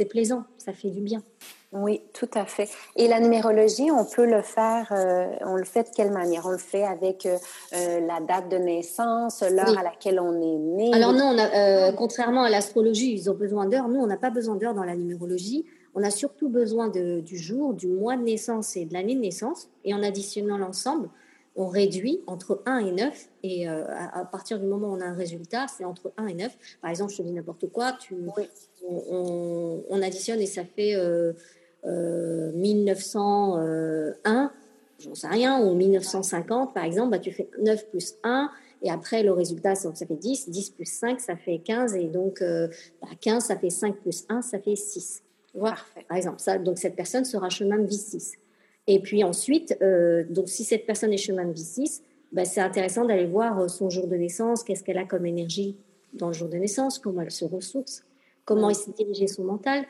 plaisant, 0.05 0.45
ça 0.59 0.73
fait 0.73 0.91
du 0.91 1.01
bien. 1.01 1.23
Oui, 1.73 2.03
tout 2.13 2.29
à 2.35 2.45
fait. 2.45 2.69
Et 2.97 3.09
la 3.09 3.19
numérologie, 3.19 3.91
on 3.91 4.05
peut 4.05 4.27
le 4.27 4.43
faire, 4.43 4.93
euh, 4.93 5.27
on 5.41 5.57
le 5.57 5.65
fait 5.65 5.85
de 5.85 5.89
quelle 5.95 6.11
manière? 6.13 6.45
On 6.45 6.51
le 6.51 6.59
fait 6.59 6.85
avec 6.85 7.25
euh, 7.25 7.39
euh, 7.75 8.01
la 8.01 8.21
date 8.21 8.51
de 8.51 8.59
naissance, 8.59 9.43
l'heure 9.43 9.79
à 9.79 9.83
laquelle 9.83 10.21
on 10.21 10.35
est 10.35 10.59
né. 10.59 10.91
Alors 10.93 11.15
non, 11.15 11.35
on 11.35 11.39
a, 11.39 11.93
contrairement 11.93 12.43
à 12.43 12.51
l'astrologie, 12.51 13.15
ils 13.15 13.31
ont 13.31 13.35
besoin 13.35 13.67
d'heures. 13.67 13.89
Nous, 13.89 14.01
on 14.01 14.07
n'a 14.07 14.19
pas 14.19 14.29
besoin 14.29 14.57
d'heures 14.57 14.75
dans 14.75 14.85
la 14.85 14.97
numérologie. 14.97 15.65
On 15.95 16.03
a 16.03 16.11
surtout 16.11 16.51
besoin 16.51 16.89
de, 16.89 17.21
du 17.21 17.39
jour, 17.39 17.73
du 17.73 17.89
mois 17.89 18.17
de 18.17 18.23
naissance 18.23 18.77
et 18.77 18.85
de 18.85 18.93
l'année 18.93 19.15
de 19.15 19.21
naissance. 19.21 19.71
Et 19.85 19.95
en 19.95 20.03
additionnant 20.03 20.59
l'ensemble, 20.59 21.09
on 21.57 21.67
réduit 21.67 22.21
entre 22.27 22.63
1 22.67 22.79
et 22.79 22.93
9. 22.93 23.29
Et 23.43 23.69
euh, 23.69 23.85
à, 23.89 24.25
partir 24.25 24.59
du 24.59 24.67
moment 24.67 24.89
où 24.89 24.97
on 24.97 25.01
a 25.01 25.05
un 25.05 25.15
résultat, 25.15 25.67
c'est 25.69 25.85
entre 25.85 26.13
1 26.17 26.27
et 26.29 26.35
9. 26.35 26.57
Par 26.81 26.91
exemple, 26.91 27.13
je 27.13 27.19
te 27.19 27.23
dis 27.23 27.33
n'importe 27.33 27.71
quoi, 27.71 27.93
tu, 27.93 28.17
on, 28.89 30.03
additionne 30.03 30.41
et 30.41 30.47
ça 30.47 30.65
fait 30.65 30.97
1901, 31.85 33.55
euh, 33.61 34.49
j'en 34.99 35.15
sais 35.15 35.29
rien, 35.29 35.61
ou 35.65 35.75
1950 35.75 36.75
par 36.75 36.85
exemple, 36.85 37.11
bah, 37.11 37.19
tu 37.19 37.33
fais 37.33 37.49
9 37.61 37.89
plus 37.91 38.15
1. 38.25 38.51
Et 38.85 38.91
après, 38.91 39.23
le 39.23 39.31
résultat, 39.33 39.77
ça, 39.77 39.93
fait 39.95 40.17
10. 40.17 40.49
10 40.49 40.71
plus 40.71 40.87
5, 40.87 41.21
ça 41.21 41.37
fait 41.37 41.59
15. 41.59 41.95
Et 41.95 42.09
donc, 42.09 42.43
15, 43.21 43.35
bah, 43.35 43.41
ça 43.41 43.57
fait 43.57 43.71
5 43.71 43.95
plus 43.99 44.25
1, 44.29 44.43
ça 44.43 44.59
fait 44.59 44.75
6. 44.75 45.23
Parfait. 45.61 46.05
Par 46.09 46.17
exemple, 46.17 46.41
ça, 46.41 46.59
donc 46.59 46.79
cette 46.79 46.97
personne 46.97 47.25
sera 47.25 47.49
chemin 47.49 47.79
de 47.79 47.87
vie 47.87 47.97
6. 47.97 48.33
Et 48.87 49.01
puis 49.01 49.23
ensuite, 49.25 49.77
euh, 49.83 50.25
donc 50.29 50.49
si 50.49 50.65
cette 50.65 50.87
personne 50.87 51.13
est 51.13 51.19
chemin 51.19 51.45
de 51.45 51.53
vie 51.53 51.65
6, 51.65 52.03
ben, 52.33 52.45
c'est 52.45 52.61
intéressant 52.61 53.05
d'aller 53.05 53.27
voir 53.27 53.59
euh, 53.61 53.69
son 53.69 53.91
jour 53.91 54.07
de 54.07 54.17
naissance, 54.17 54.65
qu'est-ce 54.65 54.83
qu'elle 54.83 54.99
a 54.99 55.05
comme 55.05 55.27
énergie 55.27 55.77
dans 56.15 56.29
le 56.29 56.33
jour 56.33 56.49
de 56.49 56.57
naissance, 56.57 56.99
comment 56.99 57.23
elle 57.23 57.31
se 57.31 57.45
ressource, 57.45 58.05
comment 58.45 58.71
il 58.71 58.75
s'est 58.75 58.93
dirigé 58.93 59.27
son 59.27 59.45
mental. 59.45 59.85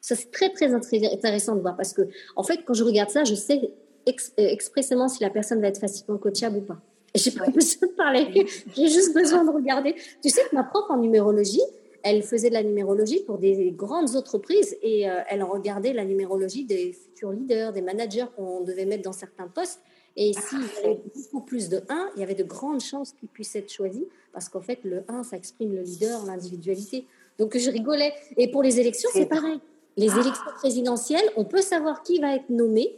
Ça, 0.00 0.14
c'est 0.14 0.30
très, 0.30 0.50
très 0.50 0.72
intéressant 0.72 1.56
de 1.56 1.60
voir 1.60 1.76
parce 1.76 1.92
que, 1.92 2.02
en 2.36 2.42
fait, 2.42 2.60
quand 2.64 2.74
je 2.74 2.84
regarde 2.84 3.10
ça, 3.10 3.24
je 3.24 3.34
sais 3.34 3.60
euh, 4.08 4.12
expressément 4.36 5.08
si 5.08 5.22
la 5.22 5.30
personne 5.30 5.60
va 5.60 5.68
être 5.68 5.80
facilement 5.80 6.18
coachable 6.18 6.58
ou 6.58 6.62
pas. 6.62 6.80
J'ai 7.14 7.30
pas 7.30 7.46
besoin 7.50 7.88
de 7.88 7.94
parler, 7.94 8.46
j'ai 8.76 8.88
juste 8.88 9.14
besoin 9.14 9.44
de 9.44 9.50
regarder. 9.50 9.94
Tu 10.22 10.28
sais 10.28 10.42
que 10.50 10.54
ma 10.54 10.64
prof 10.64 10.84
en 10.90 10.98
numérologie, 10.98 11.62
elle 12.08 12.22
faisait 12.22 12.50
de 12.50 12.54
la 12.54 12.62
numérologie 12.62 13.20
pour 13.26 13.38
des 13.38 13.72
grandes 13.72 14.14
entreprises 14.14 14.76
et 14.80 15.10
euh, 15.10 15.22
elle 15.28 15.42
regardait 15.42 15.92
la 15.92 16.04
numérologie 16.04 16.64
des 16.64 16.92
futurs 16.92 17.32
leaders, 17.32 17.72
des 17.72 17.82
managers 17.82 18.26
qu'on 18.36 18.60
devait 18.60 18.84
mettre 18.84 19.02
dans 19.02 19.12
certains 19.12 19.48
postes. 19.48 19.82
Et 20.14 20.32
s'il 20.32 20.60
y 20.60 20.86
avait 20.86 21.00
beaucoup 21.14 21.44
plus 21.44 21.68
de 21.68 21.82
1, 21.88 22.10
il 22.14 22.20
y 22.20 22.22
avait 22.22 22.36
de 22.36 22.44
grandes 22.44 22.80
chances 22.80 23.10
qu'ils 23.10 23.28
puissent 23.28 23.56
être 23.56 23.72
choisis 23.72 24.04
parce 24.32 24.48
qu'en 24.48 24.60
fait, 24.60 24.78
le 24.84 25.02
1, 25.08 25.24
ça 25.24 25.36
exprime 25.36 25.74
le 25.74 25.82
leader, 25.82 26.24
l'individualité. 26.24 27.06
Donc, 27.38 27.58
je 27.58 27.70
rigolais. 27.70 28.14
Et 28.36 28.52
pour 28.52 28.62
les 28.62 28.78
élections, 28.78 29.10
c'est 29.12 29.26
pareil. 29.26 29.58
Les 29.96 30.10
ah. 30.10 30.20
élections 30.20 30.52
présidentielles, 30.58 31.28
on 31.36 31.44
peut 31.44 31.60
savoir 31.60 32.04
qui 32.04 32.20
va 32.20 32.36
être 32.36 32.50
nommé 32.50 32.96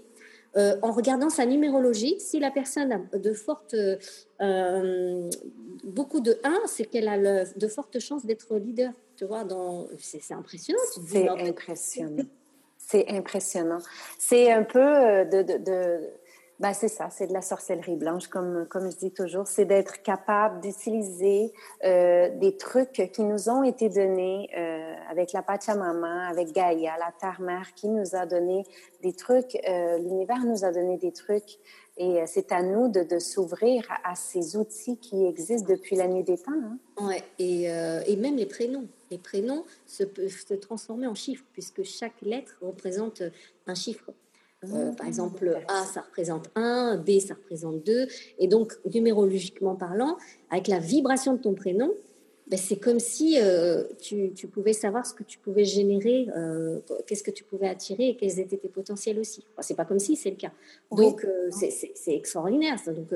euh, 0.57 0.77
en 0.83 0.93
regardant 0.93 1.31
sa 1.31 1.47
numérologie. 1.47 2.19
Si 2.21 2.41
la 2.41 2.51
personne 2.51 2.93
a 2.93 3.19
de 3.19 3.33
fortes, 3.33 3.77
euh, 4.41 5.31
beaucoup 5.85 6.21
de 6.21 6.39
1, 6.43 6.63
c'est 6.67 6.87
qu'elle 6.87 7.09
a 7.09 7.45
de 7.45 7.69
fortes 7.69 7.99
chances 7.99 8.25
d'être 8.25 8.57
leader. 8.57 8.93
Tu 9.17 9.25
vois, 9.25 9.45
dans... 9.45 9.89
c'est, 9.99 10.33
impressionnant. 10.33 10.79
C'est 11.07 11.29
impressionnant. 11.29 12.25
C'est 12.79 13.09
impressionnant. 13.11 13.79
C'est 14.19 14.51
un 14.51 14.63
peu 14.63 14.79
euh, 14.79 15.25
de, 15.25 15.43
de, 15.43 16.09
ben 16.61 16.73
c'est 16.73 16.89
ça, 16.89 17.09
c'est 17.09 17.29
de 17.29 17.33
la 17.33 17.41
sorcellerie 17.41 17.95
blanche, 17.95 18.27
comme, 18.27 18.67
comme 18.69 18.91
je 18.91 18.97
dis 18.97 19.13
toujours. 19.13 19.47
C'est 19.47 19.65
d'être 19.65 20.03
capable 20.03 20.61
d'utiliser 20.61 21.53
euh, 21.85 22.37
des 22.39 22.57
trucs 22.57 23.11
qui 23.13 23.23
nous 23.23 23.49
ont 23.49 23.63
été 23.63 23.89
donnés 23.89 24.51
euh, 24.57 24.95
avec 25.09 25.33
la 25.33 25.43
Pachamama, 25.43 26.27
avec 26.27 26.51
Gaïa, 26.51 26.99
la 26.99 27.13
Terre-Mère, 27.21 27.75
qui 27.77 27.87
nous 27.87 28.17
a 28.17 28.27
donné 28.27 28.65
des 29.05 29.13
trucs. 29.13 29.57
Euh, 29.69 29.99
L'univers 29.99 30.45
nous 30.45 30.65
a 30.65 30.73
donné 30.73 30.97
des 30.97 31.13
trucs 31.13 31.59
et 31.97 32.25
c'est 32.27 32.51
à 32.53 32.63
nous 32.63 32.89
de, 32.89 33.03
de 33.03 33.19
s'ouvrir 33.19 33.85
à, 34.05 34.15
ces 34.15 34.57
outils 34.57 34.99
qui 34.99 35.27
existent 35.27 35.69
depuis 35.69 35.97
la 35.97 36.09
nuit 36.09 36.23
des 36.23 36.39
temps. 36.39 36.53
Hein. 36.53 36.79
Ouais, 37.01 37.23
et, 37.41 37.65
et, 37.65 38.17
même 38.17 38.37
les 38.37 38.47
prénoms. 38.47 38.87
Les 39.11 39.19
prénoms 39.19 39.65
se 39.85 40.05
peuvent 40.05 40.29
se 40.29 40.55
transformer 40.55 41.09
en 41.09 41.17
chiffres, 41.17 41.45
puisque 41.53 41.83
chaque 41.83 42.23
lettre 42.23 42.57
représente 42.61 43.25
un 43.67 43.75
chiffre. 43.75 44.13
Euh, 44.65 44.93
par 44.93 45.07
exemple, 45.07 45.61
A, 45.69 45.85
ça 45.85 46.01
représente 46.01 46.51
1, 46.57 46.97
B, 46.97 47.21
ça 47.21 47.35
représente 47.35 47.85
2. 47.85 48.09
Et 48.39 48.49
donc, 48.49 48.75
numérologiquement 48.93 49.77
parlant, 49.77 50.17
avec 50.51 50.69
la 50.69 50.79
vibration 50.79 51.35
de 51.35 51.39
ton 51.39 51.55
prénom, 51.55 51.93
ben, 52.49 52.59
c'est 52.59 52.77
comme 52.77 52.99
si 52.99 53.39
euh, 53.39 53.85
tu, 54.01 54.33
tu, 54.35 54.47
pouvais 54.47 54.73
savoir 54.73 55.05
ce 55.05 55.13
que 55.13 55.23
tu 55.23 55.39
pouvais 55.39 55.65
générer, 55.65 56.29
euh, 56.35 56.81
qu'est-ce 57.07 57.23
que 57.23 57.31
tu 57.31 57.45
pouvais 57.45 57.69
attirer 57.69 58.09
et 58.09 58.17
quels 58.17 58.41
étaient 58.41 58.57
tes 58.57 58.71
potentiels 58.71 59.19
aussi. 59.19 59.45
Enfin, 59.53 59.63
c'est 59.63 59.75
pas 59.75 59.85
comme 59.85 59.99
si, 59.99 60.17
c'est 60.17 60.31
le 60.31 60.37
cas. 60.37 60.53
Donc, 60.91 61.25
euh, 61.25 61.51
c'est 61.51 62.15
extraordinaire. 62.15 62.79
Ça. 62.79 62.93
Donc, 62.93 63.09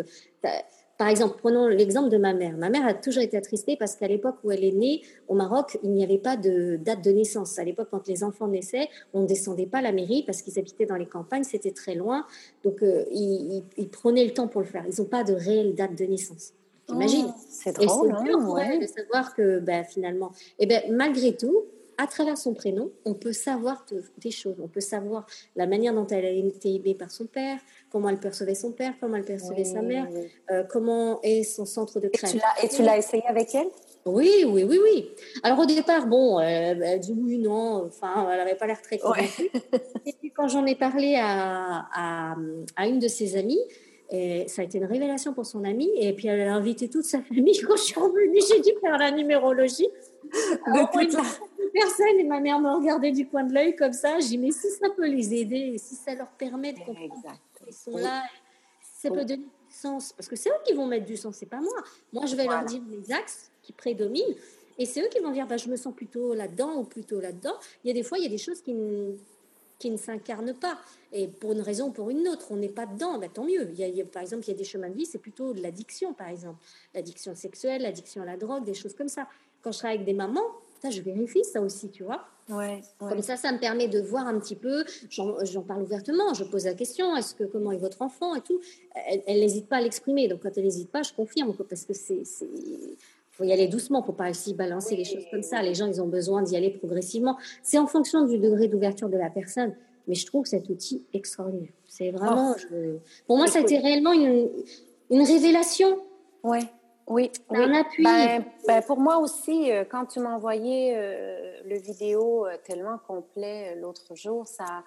par 1.03 1.09
exemple, 1.09 1.35
prenons 1.41 1.67
l'exemple 1.67 2.11
de 2.11 2.17
ma 2.17 2.33
mère. 2.33 2.57
Ma 2.57 2.71
mère 2.71 2.87
a 2.87 2.95
toujours 2.95 3.25
été 3.25 3.37
attristée 3.37 3.77
parce 3.77 3.97
qu'à 3.97 4.07
l'époque 4.07 4.37
où 4.45 4.53
elle 4.53 4.62
est 4.62 4.71
née, 4.71 5.03
au 5.27 5.35
Maroc, 5.35 5.77
il 5.83 5.91
n'y 5.91 6.05
avait 6.05 6.17
pas 6.17 6.37
de 6.37 6.77
date 6.77 7.03
de 7.03 7.11
naissance. 7.11 7.59
À 7.59 7.65
l'époque, 7.65 7.88
quand 7.91 8.07
les 8.07 8.23
enfants 8.23 8.47
naissaient, 8.47 8.88
on 9.12 9.23
ne 9.23 9.27
descendait 9.27 9.67
pas 9.67 9.79
à 9.79 9.83
la 9.83 9.91
mairie 9.91 10.23
parce 10.25 10.43
qu'ils 10.43 10.61
habitaient 10.61 10.87
dans 10.87 10.95
les 10.95 11.07
campagnes, 11.07 11.43
c'était 11.43 11.73
très 11.73 11.97
loin. 11.97 12.25
Donc, 12.62 12.85
ils, 13.11 13.65
ils, 13.77 13.88
prenaient 13.88 14.25
le 14.25 14.33
temps 14.33 14.47
pour 14.47 14.61
le 14.61 14.67
faire. 14.69 14.85
Ils 14.87 15.01
n'ont 15.01 15.09
pas 15.09 15.25
de 15.25 15.33
réelle 15.33 15.75
date 15.75 15.99
de 15.99 16.05
naissance. 16.05 16.53
Imagine. 16.88 17.27
Oh, 17.31 17.41
c'est 17.49 17.75
drôle, 17.75 18.11
et 18.11 18.23
dur 18.23 18.57
hein, 18.57 18.79
de 18.79 18.87
savoir 18.87 19.35
que 19.35 19.59
ben, 19.59 19.83
finalement, 19.83 20.31
et 20.61 20.62
eh 20.62 20.67
ben, 20.67 20.83
malgré 20.93 21.37
tout, 21.37 21.65
à 21.98 22.07
travers 22.07 22.38
son 22.38 22.55
prénom, 22.55 22.90
on 23.05 23.14
peut 23.14 23.33
savoir 23.33 23.85
des 24.18 24.31
choses. 24.31 24.57
On 24.62 24.68
peut 24.68 24.81
savoir 24.81 25.26
la 25.57 25.66
manière 25.66 25.94
dont 25.94 26.07
elle 26.07 26.24
a 26.24 26.31
été 26.31 26.74
aimée 26.74 26.94
par 26.94 27.11
son 27.11 27.26
père, 27.26 27.59
comment 27.90 28.09
elle 28.09 28.20
percevait 28.20 28.55
son 28.55 28.72
père, 28.72 28.94
comment 29.00 29.16
elle 29.16 29.24
percevait 29.24 29.64
sa 29.64 29.83
mère, 29.83 30.09
euh, 30.50 30.64
comment 30.64 31.20
est 31.22 31.42
son 31.42 31.64
centre 31.64 32.00
de 32.00 32.09
création. 32.09 32.40
Et 32.62 32.68
tu 32.68 32.83
l'as 32.83 32.98
essayé 32.98 33.24
avec 33.26 33.55
elle? 33.55 33.68
Oui, 34.05 34.44
oui, 34.46 34.64
oui, 34.64 34.78
oui. 34.83 35.11
Alors 35.42 35.61
au 35.61 35.66
départ, 35.66 36.07
bon, 36.07 36.38
euh, 36.38 36.42
elle 36.42 37.00
dit 37.00 37.14
oui, 37.16 37.38
non, 37.38 37.87
enfin, 37.87 38.28
elle 38.31 38.38
n'avait 38.38 38.57
pas 38.57 38.66
l'air 38.66 38.83
très 38.83 38.98
convaincue. 38.98 39.50
Et 40.07 40.12
puis 40.12 40.31
quand 40.31 40.48
j'en 40.48 40.66
ai 40.66 40.74
parlé 40.74 41.16
à, 41.16 41.87
à, 41.94 42.37
à, 42.76 42.87
une 42.88 42.98
de 42.98 43.09
ses 43.09 43.37
amies, 43.37 43.61
et 44.14 44.46
ça 44.46 44.61
a 44.61 44.64
été 44.66 44.76
une 44.76 44.85
révélation 44.85 45.33
pour 45.33 45.46
son 45.46 45.64
amie. 45.64 45.90
Et 45.98 46.12
puis, 46.12 46.28
elle 46.28 46.46
a 46.46 46.55
invité 46.55 46.88
toute 46.88 47.05
sa 47.05 47.22
famille. 47.22 47.59
Quand 47.66 47.76
je 47.76 47.83
suis 47.83 47.98
revenue, 47.98 48.40
j'ai 48.46 48.61
dû 48.61 48.78
faire 48.78 48.98
la 48.98 49.11
numérologie. 49.11 49.88
La... 50.66 50.90
personne. 51.72 52.18
Et 52.18 52.24
ma 52.24 52.40
mère 52.40 52.58
me 52.61 52.70
regardait 52.70 53.12
du 53.12 53.26
coin 53.26 53.44
de 53.44 53.52
l'œil 53.52 53.74
comme 53.76 53.92
ça. 53.92 54.18
J'ai 54.20 54.28
dit, 54.28 54.38
mais 54.38 54.50
si 54.50 54.70
ça 54.70 54.90
peut 54.90 55.06
les 55.06 55.35
aider, 55.35 55.76
si 55.78 55.94
ça 55.94 56.14
leur 56.14 56.30
permet 56.30 56.72
de 56.72 56.78
comprendre 56.78 57.38
qu'ils 57.64 57.74
sont 57.74 57.96
là, 57.96 58.22
ça 58.80 59.11
peut 59.11 59.24
donner 59.24 59.44
du 59.44 59.50
sens. 59.68 60.12
Parce 60.12 60.28
que 60.28 60.37
c'est 60.37 60.50
eux 60.50 60.62
qui 60.66 60.74
vont 60.74 60.87
mettre 60.87 61.06
du 61.06 61.16
sens, 61.16 61.37
c'est 61.37 61.46
pas 61.46 61.61
moi. 61.61 61.82
Moi, 62.12 62.26
je 62.26 62.37
vais 62.37 62.44
leur 62.44 62.64
dire 62.64 62.82
les 62.88 63.12
axes 63.12 63.50
qui 63.62 63.72
prédominent. 63.72 64.35
Et 64.78 64.87
c'est 64.87 65.02
eux 65.02 65.08
qui 65.08 65.20
vont 65.20 65.30
dire, 65.30 65.46
bah, 65.46 65.58
je 65.58 65.68
me 65.68 65.76
sens 65.76 65.94
plutôt 65.94 66.35
là-dedans 66.35 66.76
ou 66.76 66.85
plutôt 66.85 67.20
là-dedans. 67.20 67.54
Il 67.85 67.88
y 67.88 67.90
a 67.90 67.94
des 67.94 68.02
fois, 68.02 68.18
il 68.18 68.24
y 68.24 68.26
a 68.26 68.30
des 68.30 68.38
choses 68.38 68.62
qui 68.62 68.74
qui 69.82 69.90
ne 69.90 69.96
s'incarnent 69.96 70.54
pas. 70.54 70.78
Et 71.12 71.26
pour 71.26 71.52
une 71.52 71.61
raison 71.61 71.88
ou 71.88 71.90
pour 71.90 72.08
une 72.08 72.28
autre, 72.28 72.46
on 72.50 72.56
n'est 72.56 72.68
pas 72.68 72.87
dedans, 72.87 73.18
ben, 73.18 73.28
tant 73.28 73.44
mieux. 73.44 73.68
Il 73.72 73.80
y, 73.80 74.00
a, 74.00 74.04
par 74.04 74.22
exemple, 74.22 74.44
il 74.44 74.48
y 74.52 74.54
a 74.54 74.56
des 74.56 74.64
chemins 74.64 74.88
de 74.88 74.94
vie, 74.94 75.06
c'est 75.06 75.18
plutôt 75.18 75.52
de 75.52 75.61
l'addiction, 75.61 76.14
par 76.14 76.28
exemple. 76.28 76.58
L'addiction 76.94 77.35
sexuelle, 77.35 77.82
l'addiction 77.82 78.22
à 78.22 78.24
la 78.24 78.37
drogue, 78.37 78.64
des 78.64 78.74
choses 78.74 78.94
comme 78.94 79.08
ça. 79.08 79.26
Quand 79.61 79.72
je 79.72 79.78
travaille 79.78 79.96
avec 79.96 80.06
des 80.06 80.14
mamans, 80.14 80.46
je 80.90 81.01
vérifie 81.01 81.45
ça 81.45 81.61
aussi, 81.61 81.90
tu 81.90 82.05
vois. 82.05 82.25
Ouais, 82.49 82.83
Comme 82.99 83.23
ça, 83.23 83.37
ça 83.37 83.53
me 83.53 83.59
permet 83.59 83.87
de 83.87 84.01
voir 84.01 84.27
un 84.27 84.38
petit 84.38 84.57
peu, 84.57 84.85
j'en 85.09 85.62
parle 85.62 85.83
ouvertement, 85.83 86.35
je 86.35 86.42
pose 86.42 86.64
la 86.64 86.75
question, 86.75 87.16
est-ce 87.16 87.35
que 87.35 87.45
comment 87.45 87.71
est 87.71 87.79
votre 87.79 88.03
enfant 88.03 88.35
et 88.35 88.40
tout. 88.40 88.61
Elle 89.27 89.40
n'hésite 89.40 89.68
pas 89.68 89.77
à 89.77 89.81
l'exprimer, 89.81 90.27
donc 90.27 90.42
quand 90.42 90.51
elle 90.57 90.64
n'hésite 90.64 90.90
pas, 90.90 91.03
je 91.03 91.12
confirme, 91.12 91.55
parce 91.68 91.85
que 91.85 91.95
c'est 91.95 92.25
faut 93.33 93.45
y 93.45 93.53
aller 93.53 93.66
doucement, 93.66 94.03
faut 94.03 94.12
pas 94.12 94.31
aussi 94.31 94.55
balancer 94.55 94.95
les 94.95 95.05
choses 95.05 95.25
comme 95.31 95.42
ça. 95.42 95.62
Les 95.62 95.75
gens, 95.75 95.87
ils 95.87 96.03
ont 96.03 96.07
besoin 96.07 96.42
d'y 96.42 96.55
aller 96.55 96.71
progressivement. 96.71 97.38
C'est 97.62 97.79
en 97.79 97.87
fonction 97.87 98.27
du 98.27 98.38
degré 98.38 98.68
d'ouverture 98.68 99.09
de 99.09 99.16
la 99.16 99.31
personne. 99.31 99.75
Mais 100.07 100.14
je 100.14 100.27
trouve 100.27 100.45
cet 100.45 100.68
outil 100.68 101.03
extraordinaire. 101.14 101.73
C'est 101.87 102.11
vraiment, 102.11 102.55
oh. 102.59 102.77
pour 103.27 103.38
moi, 103.38 103.47
ça 103.47 103.61
a 103.61 103.62
été 103.62 103.79
réellement 103.79 104.12
une, 104.12 104.51
une 105.11 105.23
révélation. 105.23 105.97
Ouais. 106.42 106.64
Oui, 107.07 107.31
un 107.51 107.75
appui. 107.75 108.05
Ben, 108.05 108.45
ben, 108.67 108.83
pour 108.83 108.99
moi 108.99 109.19
aussi, 109.19 109.73
euh, 109.73 109.85
quand 109.88 110.07
tu 110.07 110.21
m'as 110.21 110.35
envoyé 110.35 110.95
euh, 110.97 111.61
le 111.65 111.77
vidéo 111.77 112.47
euh, 112.47 112.57
tellement 112.65 112.99
complet 112.99 113.75
l'autre 113.77 114.15
jour, 114.15 114.47
ça, 114.47 114.85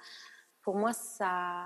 pour 0.62 0.76
moi, 0.76 0.94
ça, 0.94 1.66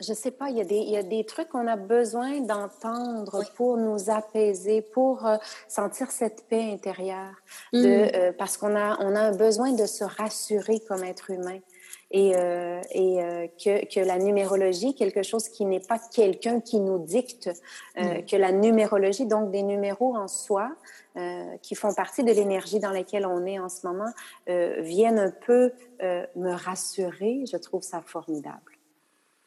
je 0.00 0.14
sais 0.14 0.30
pas, 0.30 0.50
il 0.50 0.56
y 0.56 0.60
a 0.60 0.64
des, 0.64 0.76
il 0.76 0.90
y 0.90 0.96
a 0.96 1.02
des 1.02 1.24
trucs 1.24 1.48
qu'on 1.48 1.66
a 1.66 1.76
besoin 1.76 2.40
d'entendre 2.40 3.44
pour 3.54 3.76
nous 3.76 4.10
apaiser, 4.10 4.82
pour 4.82 5.26
euh, 5.26 5.36
sentir 5.68 6.10
cette 6.10 6.46
paix 6.48 6.72
intérieure, 6.72 7.34
de, 7.72 7.78
mm. 7.78 8.10
euh, 8.14 8.32
parce 8.36 8.56
qu'on 8.56 8.74
a, 8.76 8.98
on 9.00 9.14
a 9.14 9.20
un 9.20 9.36
besoin 9.36 9.72
de 9.72 9.86
se 9.86 10.04
rassurer 10.04 10.80
comme 10.80 11.04
être 11.04 11.30
humain. 11.30 11.58
Et, 12.10 12.34
euh, 12.34 12.80
et 12.92 13.22
euh, 13.22 13.46
que, 13.62 13.86
que 13.86 14.00
la 14.00 14.18
numérologie, 14.18 14.94
quelque 14.94 15.22
chose 15.22 15.48
qui 15.48 15.64
n'est 15.64 15.80
pas 15.80 15.98
quelqu'un 15.98 16.60
qui 16.60 16.80
nous 16.80 16.98
dicte, 16.98 17.50
mm. 17.96 18.24
que 18.24 18.36
la 18.36 18.52
numérologie, 18.52 19.26
donc 19.26 19.50
des 19.50 19.62
numéros 19.62 20.16
en 20.16 20.28
soi, 20.28 20.70
qui 21.62 21.74
font 21.74 21.92
partie 21.92 22.22
de 22.22 22.32
l'énergie 22.32 22.78
dans 22.78 22.92
laquelle 22.92 23.26
on 23.26 23.44
est 23.44 23.58
en 23.58 23.68
ce 23.68 23.84
moment, 23.86 24.10
viennent 24.46 25.18
un 25.18 25.32
peu 25.32 25.72
me 26.00 26.52
rassurer. 26.52 27.44
Je 27.50 27.56
trouve 27.56 27.82
ça 27.82 28.00
formidable. 28.00 28.78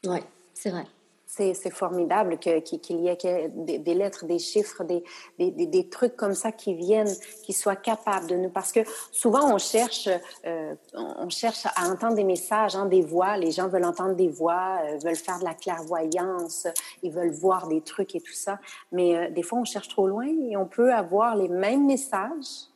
Ouais. 0.06 0.24
C'est 0.54 0.70
vrai. 0.70 0.86
C'est 1.36 1.72
formidable 1.72 2.38
qu'il 2.38 3.00
y 3.02 3.08
ait 3.08 3.50
des, 3.50 3.94
lettres, 3.96 4.26
des 4.26 4.38
chiffres, 4.38 4.84
des, 4.84 5.04
des, 5.40 5.90
trucs 5.90 6.16
comme 6.16 6.36
ça 6.36 6.52
qui 6.52 6.76
viennent, 6.76 7.12
qui 7.44 7.54
soient 7.54 7.76
capables 7.76 8.28
de 8.28 8.36
nous. 8.36 8.50
Parce 8.50 8.72
que 8.72 8.82
souvent, 9.12 9.52
on 9.52 9.58
cherche, 9.58 10.08
euh, 10.46 10.76
on 10.94 11.30
cherche 11.30 11.66
à 11.76 11.90
entendre 11.90 12.16
des 12.16 12.24
messages, 12.24 12.76
hein, 12.76 12.86
des 12.86 13.02
voix. 13.02 13.38
Les 13.38 13.52
gens 13.52 13.68
veulent 13.68 13.86
entendre 13.86 14.16
des 14.16 14.28
voix, 14.28 14.80
euh, 14.84 14.98
veulent 15.04 15.16
faire 15.16 15.40
de 15.40 15.46
la 15.46 15.56
clairvoyance, 15.56 16.68
ils 17.02 17.12
veulent 17.12 17.34
voir 17.34 17.68
des 17.68 17.82
trucs 17.82 18.16
et 18.16 18.22
tout 18.22 18.34
ça. 18.34 18.60
Mais 18.92 19.16
euh, 19.16 19.30
des 19.32 19.42
fois, 19.42 19.58
on 19.58 19.66
cherche 19.66 19.88
trop 19.88 20.08
loin 20.08 20.28
et 20.28 20.56
on 20.56 20.68
peut 20.68 20.94
avoir 20.94 21.36
les 21.36 21.50
mêmes 21.50 21.88
messages 21.88 22.73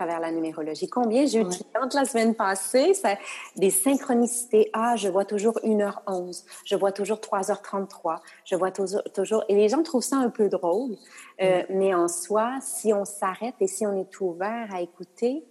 travers 0.00 0.20
la 0.20 0.32
numérologie. 0.32 0.88
Combien 0.88 1.26
j'ai 1.26 1.40
eu 1.40 1.44
de 1.44 1.50
clientes 1.50 1.92
la 1.92 2.06
semaine 2.06 2.34
passée, 2.34 2.94
ça, 2.94 3.16
des 3.56 3.68
synchronicités. 3.68 4.70
Ah, 4.72 4.96
je 4.96 5.08
vois 5.08 5.26
toujours 5.26 5.60
1h11, 5.62 6.44
je 6.64 6.74
vois 6.74 6.90
toujours 6.90 7.18
3h33, 7.18 8.20
je 8.46 8.56
vois 8.56 8.70
toujours, 8.70 9.02
toujours... 9.14 9.44
Et 9.50 9.54
les 9.54 9.68
gens 9.68 9.82
trouvent 9.82 10.02
ça 10.02 10.16
un 10.16 10.30
peu 10.30 10.48
drôle, 10.48 10.96
euh, 11.42 11.62
mais 11.68 11.92
en 11.92 12.08
soi, 12.08 12.58
si 12.62 12.94
on 12.94 13.04
s'arrête 13.04 13.56
et 13.60 13.66
si 13.66 13.86
on 13.86 13.92
est 13.92 14.20
ouvert 14.22 14.68
à 14.72 14.80
écouter, 14.80 15.44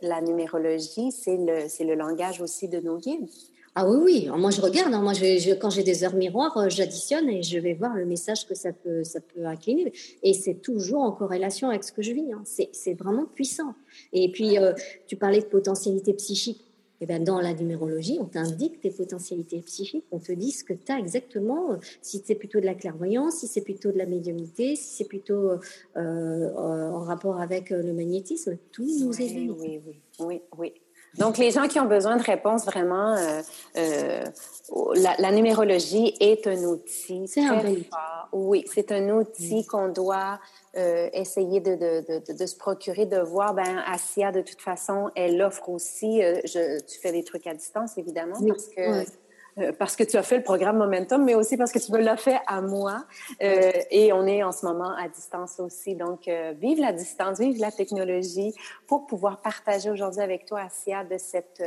la 0.00 0.22
numérologie, 0.22 1.12
c'est 1.12 1.36
le, 1.36 1.68
c'est 1.68 1.84
le 1.84 1.94
langage 1.94 2.40
aussi 2.40 2.68
de 2.68 2.80
nos 2.80 2.96
guides. 2.96 3.28
Ah 3.76 3.88
oui, 3.88 3.98
oui. 4.02 4.28
Moi, 4.36 4.50
je 4.50 4.60
regarde. 4.60 4.92
Hein. 4.92 5.00
Moi, 5.00 5.12
je, 5.12 5.54
quand 5.54 5.70
j'ai 5.70 5.84
des 5.84 6.02
heures 6.02 6.14
miroirs, 6.14 6.56
euh, 6.58 6.68
j'additionne 6.68 7.28
et 7.28 7.42
je 7.42 7.58
vais 7.58 7.74
voir 7.74 7.94
le 7.94 8.04
message 8.04 8.46
que 8.46 8.54
ça 8.54 8.72
peut, 8.72 9.04
ça 9.04 9.20
peut 9.20 9.46
incliner. 9.46 9.92
Et 10.22 10.34
c'est 10.34 10.54
toujours 10.54 11.02
en 11.02 11.12
corrélation 11.12 11.68
avec 11.68 11.84
ce 11.84 11.92
que 11.92 12.02
je 12.02 12.12
vis. 12.12 12.32
Hein. 12.32 12.42
C'est 12.44 12.94
vraiment 12.94 13.26
puissant. 13.26 13.74
Et 14.12 14.30
puis, 14.32 14.58
euh, 14.58 14.72
tu 15.06 15.16
parlais 15.16 15.40
de 15.40 15.46
potentialité 15.46 16.14
psychique. 16.14 16.64
Et 17.02 17.04
eh 17.04 17.06
bien, 17.06 17.20
dans 17.20 17.40
la 17.40 17.54
numérologie, 17.54 18.18
on 18.20 18.26
t'indique 18.26 18.78
tes 18.82 18.90
potentialités 18.90 19.62
psychiques, 19.62 20.04
on 20.10 20.18
te 20.18 20.32
dit 20.32 20.50
ce 20.50 20.62
que 20.64 20.74
tu 20.74 20.92
as 20.92 20.98
exactement, 20.98 21.72
euh, 21.72 21.76
si 22.02 22.22
c'est 22.22 22.34
plutôt 22.34 22.60
de 22.60 22.66
la 22.66 22.74
clairvoyance, 22.74 23.36
si 23.36 23.46
c'est 23.46 23.62
plutôt 23.62 23.90
de 23.90 23.96
la 23.96 24.04
médiumnité, 24.04 24.76
si 24.76 24.96
c'est 24.96 25.08
plutôt 25.08 25.52
en 25.96 27.00
rapport 27.00 27.40
avec 27.40 27.70
le 27.70 27.94
magnétisme, 27.94 28.58
tout 28.70 28.84
nous 28.84 29.18
éveille. 29.18 29.48
Oui, 29.48 29.80
oui, 29.86 30.02
oui, 30.18 30.42
oui. 30.58 30.72
Donc, 31.18 31.38
les 31.38 31.50
gens 31.50 31.66
qui 31.66 31.80
ont 31.80 31.86
besoin 31.86 32.16
de 32.16 32.22
réponses, 32.22 32.64
vraiment, 32.64 33.16
euh, 33.16 33.42
euh, 33.76 34.24
la, 34.94 35.32
numérologie 35.32 36.14
est 36.20 36.46
un 36.46 36.62
outil 36.64 37.26
c'est 37.26 37.44
un 37.44 37.62
Oui, 38.32 38.64
c'est 38.72 38.92
un 38.92 39.08
outil 39.10 39.66
qu'on 39.66 39.88
doit 39.88 40.38
euh, 40.76 41.08
essayer 41.12 41.60
de, 41.60 41.74
de, 41.74 42.32
de, 42.32 42.46
se 42.46 42.56
procurer, 42.56 43.06
de 43.06 43.18
voir. 43.18 43.54
Ben, 43.54 43.82
Asia, 43.86 44.30
de 44.30 44.40
toute 44.40 44.60
façon, 44.60 45.10
elle 45.16 45.42
offre 45.42 45.68
aussi. 45.68 46.22
je, 46.22 46.80
tu 46.80 47.00
fais 47.00 47.12
des 47.12 47.24
trucs 47.24 47.46
à 47.46 47.54
distance, 47.54 47.98
évidemment, 47.98 48.38
parce 48.46 48.66
que 48.68 48.80
euh, 48.80 49.04
parce 49.78 49.96
que 49.96 50.04
tu 50.04 50.16
as 50.16 50.22
fait 50.22 50.36
le 50.36 50.42
programme 50.42 50.78
Momentum, 50.78 51.24
mais 51.24 51.34
aussi 51.34 51.56
parce 51.56 51.72
que 51.72 51.78
tu 51.78 51.92
me 51.92 51.98
l'as 51.98 52.16
fait 52.16 52.40
à 52.46 52.60
moi. 52.60 53.04
Euh, 53.42 53.72
et 53.90 54.12
on 54.12 54.26
est 54.26 54.42
en 54.42 54.52
ce 54.52 54.66
moment 54.66 54.94
à 54.96 55.08
distance 55.08 55.60
aussi. 55.60 55.94
Donc, 55.94 56.28
euh, 56.28 56.54
vive 56.60 56.80
la 56.80 56.92
distance, 56.92 57.38
vive 57.38 57.60
la 57.60 57.72
technologie 57.72 58.54
pour 58.86 59.06
pouvoir 59.06 59.40
partager 59.40 59.90
aujourd'hui 59.90 60.22
avec 60.22 60.46
toi, 60.46 60.62
Asia, 60.62 61.04
de 61.04 61.18
cette 61.18 61.62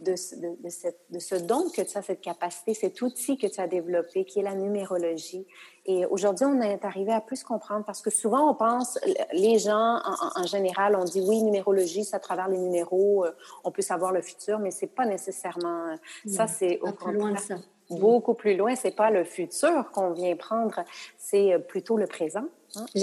de, 0.00 0.12
de, 0.12 1.18
ce 1.18 1.34
don 1.36 1.68
que 1.70 1.82
tu 1.82 1.96
as, 1.96 2.02
cette 2.02 2.20
capacité, 2.20 2.74
cet 2.74 3.02
outil 3.02 3.36
que 3.36 3.46
tu 3.46 3.60
as 3.60 3.66
développé, 3.66 4.24
qui 4.24 4.40
est 4.40 4.42
la 4.42 4.54
numérologie. 4.54 5.46
Et 5.86 6.06
aujourd'hui, 6.06 6.46
on 6.46 6.60
est 6.60 6.84
arrivé 6.84 7.12
à 7.12 7.20
plus 7.20 7.42
comprendre 7.42 7.84
parce 7.84 8.00
que 8.00 8.10
souvent, 8.10 8.50
on 8.50 8.54
pense, 8.54 8.98
les 9.32 9.58
gens, 9.58 10.00
en, 10.36 10.46
général, 10.46 10.96
on 10.96 11.04
dit 11.04 11.20
oui, 11.20 11.42
numérologie, 11.42 12.04
c'est 12.04 12.16
à 12.16 12.20
travers 12.20 12.48
les 12.48 12.58
numéros, 12.58 13.24
euh, 13.24 13.32
on 13.64 13.70
peut 13.70 13.82
savoir 13.82 14.12
le 14.12 14.22
futur, 14.22 14.58
mais 14.58 14.70
c'est 14.70 14.86
pas 14.86 15.06
nécessairement 15.06 15.96
ça. 16.26 16.46
C'est 16.46 16.80
au 16.80 16.92
plus 16.92 17.12
loin 17.12 17.36
ça. 17.36 17.56
Beaucoup 17.90 18.34
plus 18.34 18.56
loin. 18.56 18.76
C'est 18.76 18.94
pas 18.94 19.10
le 19.10 19.24
futur 19.24 19.90
qu'on 19.92 20.12
vient 20.12 20.36
prendre, 20.36 20.84
c'est 21.18 21.54
euh, 21.54 21.58
plutôt 21.58 21.96
le 21.96 22.06
présent. 22.06 22.44
Hein. 22.76 22.86
Euh, 22.96 23.00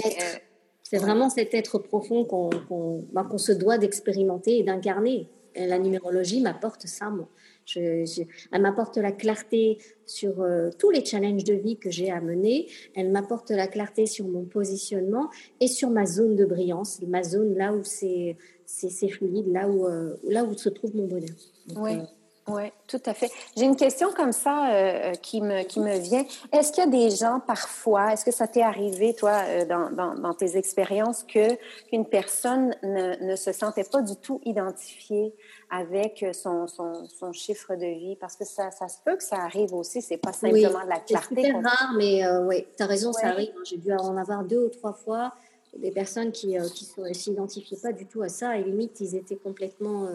c'est 0.90 0.96
vraiment 0.96 1.28
cet 1.28 1.52
être 1.52 1.78
profond 1.78 2.24
qu'on 2.24 3.04
ben, 3.12 3.28
se 3.36 3.52
doit 3.52 3.76
d'expérimenter 3.76 4.58
et 4.58 4.62
d'incarner 4.62 5.28
la 5.54 5.78
numérologie 5.78 6.40
m'apporte 6.40 6.86
ça, 6.86 7.10
moi. 7.10 7.28
elle 7.74 8.62
m'apporte 8.62 8.96
la 8.96 9.12
clarté 9.12 9.78
sur 10.06 10.40
euh, 10.40 10.70
tous 10.78 10.90
les 10.90 11.04
challenges 11.04 11.44
de 11.44 11.52
vie 11.52 11.76
que 11.76 11.90
j'ai 11.90 12.10
à 12.10 12.20
mener. 12.20 12.68
Elle 12.94 13.10
m'apporte 13.10 13.50
la 13.50 13.66
clarté 13.66 14.06
sur 14.06 14.26
mon 14.26 14.44
positionnement 14.44 15.28
et 15.60 15.68
sur 15.68 15.90
ma 15.90 16.06
zone 16.06 16.36
de 16.36 16.46
brillance, 16.46 17.02
ma 17.06 17.22
zone 17.22 17.54
là 17.54 17.74
où 17.74 17.82
c'est 17.84 18.36
fluide, 19.10 19.48
là 19.52 19.68
où, 19.68 19.86
euh, 19.86 20.16
là 20.24 20.44
où 20.44 20.56
se 20.56 20.70
trouve 20.70 20.96
mon 20.96 21.06
bonheur. 21.06 21.36
oui. 21.76 21.96
Euh, 21.96 22.02
oui, 22.48 22.72
tout 22.86 23.00
à 23.06 23.14
fait. 23.14 23.30
J'ai 23.56 23.64
une 23.64 23.76
question 23.76 24.12
comme 24.12 24.32
ça 24.32 24.72
euh, 24.72 25.12
qui, 25.14 25.40
me, 25.40 25.62
qui 25.64 25.80
me 25.80 25.98
vient. 25.98 26.24
Est-ce 26.52 26.72
qu'il 26.72 26.84
y 26.84 26.86
a 26.86 26.90
des 26.90 27.14
gens 27.14 27.40
parfois, 27.40 28.12
est-ce 28.12 28.24
que 28.24 28.30
ça 28.30 28.46
t'est 28.46 28.62
arrivé, 28.62 29.14
toi, 29.14 29.42
euh, 29.46 29.64
dans, 29.64 29.90
dans, 29.90 30.14
dans, 30.14 30.34
tes 30.34 30.56
expériences, 30.56 31.24
que 31.24 31.54
qu'une 31.88 32.06
personne 32.06 32.74
ne, 32.82 33.24
ne, 33.24 33.36
se 33.36 33.52
sentait 33.52 33.84
pas 33.84 34.02
du 34.02 34.16
tout 34.16 34.40
identifiée 34.44 35.34
avec 35.70 36.24
son, 36.32 36.66
son, 36.66 37.06
son, 37.06 37.32
chiffre 37.32 37.74
de 37.74 37.86
vie? 37.86 38.16
Parce 38.16 38.36
que 38.36 38.44
ça, 38.44 38.70
ça 38.70 38.88
se 38.88 38.98
peut 39.04 39.16
que 39.16 39.24
ça 39.24 39.36
arrive 39.36 39.74
aussi, 39.74 40.00
c'est 40.00 40.16
pas 40.16 40.32
simplement 40.32 40.84
de 40.84 40.88
la 40.88 41.00
clarté. 41.00 41.42
C'est 41.42 41.52
rare, 41.52 41.92
mais 41.96 42.24
euh, 42.24 42.46
oui, 42.46 42.66
tu 42.76 42.82
as 42.82 42.86
raison, 42.86 43.12
ça 43.12 43.28
arrive. 43.28 43.52
J'ai 43.64 43.76
dû 43.76 43.92
en 43.92 44.16
avoir 44.16 44.44
deux 44.44 44.64
ou 44.64 44.68
trois 44.68 44.92
fois 44.92 45.32
des 45.76 45.90
personnes 45.90 46.32
qui 46.32 46.48
ne 46.48 46.66
qui 46.66 46.86
s'identifiaient 47.12 47.76
pas 47.76 47.92
du 47.92 48.06
tout 48.06 48.22
à 48.22 48.30
ça 48.30 48.56
et 48.56 48.64
limite, 48.64 49.00
ils 49.00 49.14
étaient 49.14 49.36
complètement 49.36 50.08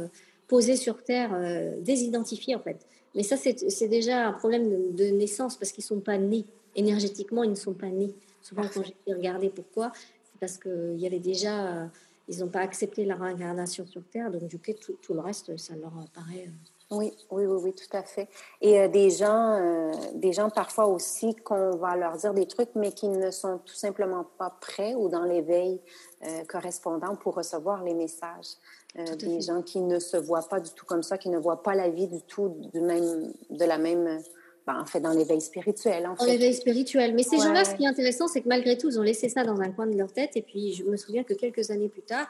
sur 0.62 1.04
Terre, 1.04 1.32
euh, 1.34 1.74
désidentifiés 1.82 2.56
en 2.56 2.60
fait. 2.60 2.78
Mais 3.16 3.24
ça, 3.24 3.38
c'est 3.38 3.88
déjà 3.88 4.28
un 4.28 4.34
problème 4.34 4.94
de, 4.96 5.06
naissance 5.06 5.56
parce 5.56 5.72
qu'ils 5.72 5.84
ne 5.84 5.88
sont 5.88 6.00
pas 6.00 6.18
nés. 6.18 6.46
Énergétiquement, 6.76 7.44
ils 7.44 7.52
ne 7.52 7.56
sont 7.56 7.74
pas 7.74 7.90
nés. 7.90 8.12
Souvent, 8.42 8.64
quand 8.74 8.82
j'ai 8.84 9.14
regardé 9.14 9.50
pourquoi, 9.50 9.92
c'est 9.96 10.40
parce 10.40 10.58
qu'il 10.58 11.00
y 11.00 11.06
avait 11.06 11.20
déjà, 11.20 11.68
euh, 11.68 11.86
ils 12.28 12.40
n'ont 12.40 12.48
pas 12.48 12.62
accepté 12.62 13.06
la 13.06 13.16
réincarnation 13.16 13.86
sur 13.86 14.02
Terre, 14.12 14.32
donc 14.32 14.48
du 14.48 14.58
coup, 14.58 14.72
tout, 15.02 15.14
le 15.14 15.20
reste, 15.20 15.56
ça 15.58 15.76
leur 15.76 15.94
paraît. 16.14 16.48
Euh, 16.48 16.72
oui, 16.92 17.12
oui, 17.32 17.46
oui, 17.46 17.62
oui, 17.64 17.74
tout 17.74 17.98
à 17.98 18.04
fait. 18.04 18.28
Et 18.62 18.88
des 18.90 19.10
gens, 19.10 19.92
des 20.14 20.32
gens 20.32 20.50
parfois 20.50 20.88
aussi 20.88 21.36
qu'on 21.36 21.76
va 21.78 21.96
leur 21.96 22.18
dire 22.18 22.34
des 22.34 22.46
trucs, 22.46 22.70
mais 22.76 22.92
qui 22.92 23.08
ne 23.08 23.32
sont 23.32 23.60
tout 23.66 23.74
simplement 23.74 24.26
pas 24.38 24.56
prêts 24.62 24.94
ou 24.94 25.10
dans 25.10 25.24
l'éveil 25.24 25.82
correspondant 26.48 27.16
pour 27.16 27.36
recevoir 27.36 27.84
les 27.84 27.94
messages. 27.94 28.58
Euh, 29.00 29.16
des 29.16 29.42
gens 29.42 29.64
qui 29.64 29.82
ne 29.82 29.98
se 29.98 30.18
voient 30.18 30.48
pas 30.48 30.60
du 30.60 30.70
tout 30.70 30.86
comme 30.86 31.02
ça, 31.02 31.18
qui 31.18 31.30
ne 31.30 31.40
voient 31.40 31.64
pas 31.64 31.74
la 31.74 31.90
vie 31.90 32.08
du 32.08 32.22
tout 32.22 32.56
du 32.72 32.80
même, 32.80 33.34
de 33.50 33.66
la 33.66 33.80
même, 33.80 34.22
ben, 34.68 34.80
en 34.80 34.86
fait, 34.86 35.00
dans 35.00 35.14
l'éveil 35.14 35.42
spirituel. 35.42 36.06
En 36.06 36.14
dans 36.14 36.26
l'éveil 36.26 36.54
spirituel. 36.54 37.16
Mais 37.16 37.24
ces 37.24 37.40
gens-là, 37.40 37.66
ce 37.66 37.74
qui 37.74 37.86
est 37.86 37.88
intéressant, 37.88 38.28
c'est 38.28 38.42
que 38.42 38.48
malgré 38.48 38.78
tout, 38.78 38.90
ils 38.90 39.00
ont 39.00 39.04
laissé 39.04 39.30
ça 39.30 39.44
dans 39.44 39.60
un 39.60 39.72
coin 39.72 39.88
de 39.88 39.98
leur 39.98 40.14
tête. 40.14 40.38
Et 40.38 40.44
puis, 40.44 40.74
je 40.74 40.84
me 40.84 40.96
souviens 40.96 41.24
que 41.24 41.34
quelques 41.34 41.72
années 41.72 41.90
plus 41.90 42.04
tard, 42.04 42.28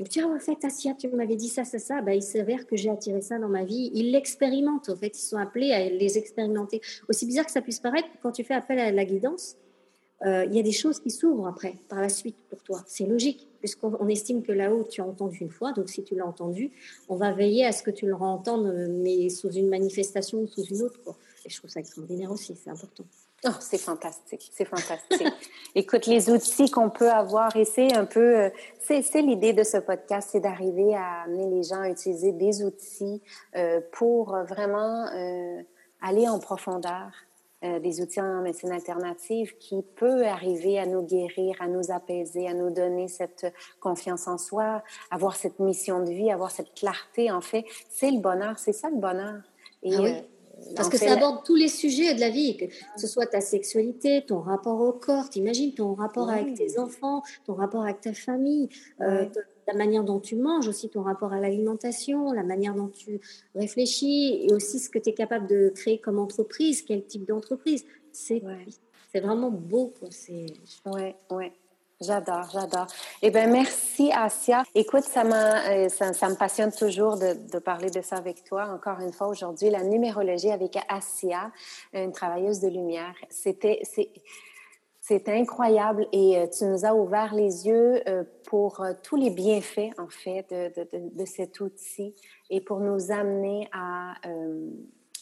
ils 0.00 0.04
me 0.04 0.08
disent, 0.08 0.22
ah, 0.24 0.34
en 0.34 0.38
fait, 0.38 0.96
tu 0.96 1.08
m'avais 1.08 1.36
dit 1.36 1.48
ça, 1.48 1.64
ça, 1.64 1.78
ça. 1.78 2.00
Ben, 2.00 2.14
il 2.14 2.22
s'avère 2.22 2.66
que 2.66 2.74
j'ai 2.74 2.88
attiré 2.88 3.20
ça 3.20 3.38
dans 3.38 3.50
ma 3.50 3.64
vie. 3.64 3.90
Ils 3.92 4.12
l'expérimentent, 4.12 4.88
en 4.88 4.96
fait. 4.96 5.14
Ils 5.14 5.22
sont 5.22 5.36
appelés 5.36 5.72
à 5.72 5.90
les 5.90 6.16
expérimenter. 6.16 6.80
Aussi 7.10 7.26
bizarre 7.26 7.44
que 7.44 7.52
ça 7.52 7.60
puisse 7.60 7.80
paraître, 7.80 8.08
quand 8.22 8.32
tu 8.32 8.42
fais 8.42 8.54
appel 8.54 8.78
à 8.78 8.90
la 8.92 9.04
guidance, 9.04 9.56
euh, 10.24 10.46
il 10.46 10.56
y 10.56 10.58
a 10.58 10.62
des 10.62 10.72
choses 10.72 11.00
qui 11.00 11.10
s'ouvrent 11.10 11.46
après, 11.46 11.74
par 11.90 12.00
la 12.00 12.08
suite, 12.08 12.36
pour 12.48 12.62
toi. 12.62 12.82
C'est 12.86 13.04
logique, 13.04 13.46
puisqu'on 13.58 14.08
estime 14.08 14.42
que 14.42 14.52
là-haut, 14.52 14.84
tu 14.84 15.02
as 15.02 15.06
entendu 15.06 15.40
une 15.42 15.50
fois, 15.50 15.72
donc 15.72 15.90
si 15.90 16.02
tu 16.02 16.14
l'as 16.14 16.26
entendu, 16.26 16.72
on 17.10 17.16
va 17.16 17.32
veiller 17.32 17.66
à 17.66 17.72
ce 17.72 17.82
que 17.82 17.90
tu 17.90 18.06
le 18.06 18.14
entendes, 18.14 18.72
mais 18.88 19.28
sous 19.28 19.50
une 19.50 19.68
manifestation 19.68 20.38
ou 20.38 20.46
sous 20.46 20.64
une 20.64 20.80
autre. 20.80 20.98
Et 21.44 21.50
je 21.50 21.58
trouve 21.58 21.68
ça 21.68 21.80
extraordinaire 21.80 22.32
aussi, 22.32 22.54
c'est 22.56 22.70
important. 22.70 23.04
Oh, 23.46 23.50
c'est 23.60 23.78
fantastique, 23.78 24.50
c'est 24.52 24.66
fantastique. 24.66 25.26
Écoute, 25.74 26.06
les 26.06 26.28
outils 26.28 26.70
qu'on 26.70 26.90
peut 26.90 27.10
avoir, 27.10 27.56
et 27.56 27.64
c'est 27.64 27.94
un 27.94 28.04
peu, 28.04 28.38
euh, 28.38 28.50
c'est 28.80 29.22
l'idée 29.22 29.54
de 29.54 29.62
ce 29.62 29.78
podcast, 29.78 30.28
c'est 30.32 30.40
d'arriver 30.40 30.94
à 30.94 31.22
amener 31.22 31.48
les 31.48 31.62
gens 31.62 31.80
à 31.80 31.88
utiliser 31.88 32.32
des 32.32 32.62
outils 32.62 33.22
euh, 33.56 33.80
pour 33.92 34.36
vraiment 34.44 35.06
euh, 35.14 35.62
aller 36.02 36.28
en 36.28 36.38
profondeur, 36.38 37.10
euh, 37.62 37.78
des 37.78 38.00
outils 38.00 38.22
en 38.22 38.40
médecine 38.40 38.72
alternative 38.72 39.54
qui 39.58 39.82
peut 39.82 40.26
arriver 40.26 40.78
à 40.78 40.86
nous 40.86 41.02
guérir, 41.02 41.56
à 41.60 41.68
nous 41.68 41.90
apaiser, 41.90 42.48
à 42.48 42.54
nous 42.54 42.70
donner 42.70 43.06
cette 43.06 43.52
confiance 43.80 44.26
en 44.28 44.38
soi, 44.38 44.82
avoir 45.10 45.36
cette 45.36 45.58
mission 45.58 46.02
de 46.02 46.10
vie, 46.10 46.30
avoir 46.30 46.50
cette 46.50 46.72
clarté. 46.72 47.30
En 47.30 47.42
fait, 47.42 47.66
c'est 47.90 48.10
le 48.10 48.18
bonheur, 48.18 48.58
c'est 48.58 48.72
ça 48.72 48.88
le 48.88 48.96
bonheur. 48.96 49.42
Et, 49.82 49.94
ah 49.94 50.00
oui. 50.00 50.14
Parce 50.76 50.88
que 50.88 50.96
ça 50.96 51.12
aborde 51.12 51.44
tous 51.44 51.56
les 51.56 51.68
sujets 51.68 52.14
de 52.14 52.20
la 52.20 52.30
vie, 52.30 52.56
que 52.56 52.66
ce 52.96 53.06
soit 53.06 53.26
ta 53.26 53.40
sexualité, 53.40 54.24
ton 54.26 54.40
rapport 54.40 54.80
au 54.80 54.92
corps, 54.92 55.28
t'imagines 55.28 55.74
ton 55.74 55.94
rapport 55.94 56.30
avec 56.30 56.54
tes 56.54 56.78
enfants, 56.78 57.22
ton 57.46 57.54
rapport 57.54 57.82
avec 57.82 58.00
ta 58.00 58.12
famille, 58.12 58.68
euh, 59.00 59.26
la 59.66 59.74
manière 59.74 60.04
dont 60.04 60.20
tu 60.20 60.36
manges, 60.36 60.68
aussi 60.68 60.88
ton 60.88 61.02
rapport 61.02 61.32
à 61.32 61.40
l'alimentation, 61.40 62.32
la 62.32 62.42
manière 62.42 62.74
dont 62.74 62.88
tu 62.88 63.20
réfléchis 63.54 64.46
et 64.46 64.52
aussi 64.52 64.78
ce 64.78 64.90
que 64.90 64.98
tu 64.98 65.10
es 65.10 65.14
capable 65.14 65.46
de 65.46 65.72
créer 65.74 65.98
comme 65.98 66.18
entreprise, 66.18 66.82
quel 66.82 67.04
type 67.04 67.26
d'entreprise. 67.26 67.84
C'est 68.12 68.42
c'est 69.12 69.20
vraiment 69.20 69.50
beau. 69.50 69.92
Quoi. 69.98 70.08
Ouais, 70.92 71.16
ouais. 71.30 71.52
J'adore, 72.02 72.48
j'adore. 72.50 72.86
Eh 73.20 73.30
bien, 73.30 73.46
merci, 73.46 74.10
Asia. 74.10 74.62
Écoute, 74.74 75.04
euh, 75.04 75.88
ça, 75.90 76.14
ça, 76.14 76.28
me 76.30 76.34
passionne 76.34 76.72
toujours 76.72 77.18
de, 77.18 77.34
de, 77.34 77.58
parler 77.58 77.90
de 77.90 78.00
ça 78.00 78.16
avec 78.16 78.42
toi. 78.44 78.68
Encore 78.68 79.00
une 79.00 79.12
fois, 79.12 79.28
aujourd'hui, 79.28 79.68
la 79.68 79.84
numérologie 79.84 80.50
avec 80.50 80.78
Asia, 80.88 81.52
une 81.92 82.12
travailleuse 82.12 82.60
de 82.60 82.68
lumière. 82.68 83.14
C'était, 83.28 83.82
c'est, 83.82 85.28
incroyable 85.28 86.06
et 86.12 86.38
euh, 86.38 86.46
tu 86.46 86.64
nous 86.64 86.86
as 86.86 86.94
ouvert 86.94 87.34
les 87.34 87.66
yeux 87.66 88.00
euh, 88.08 88.24
pour 88.44 88.82
tous 89.02 89.16
les 89.16 89.28
bienfaits, 89.28 89.90
en 89.98 90.08
fait, 90.08 90.48
de, 90.50 90.82
de, 90.82 91.14
de, 91.14 91.24
cet 91.26 91.60
outil 91.60 92.14
et 92.48 92.62
pour 92.62 92.80
nous 92.80 93.10
amener 93.10 93.68
à, 93.72 94.14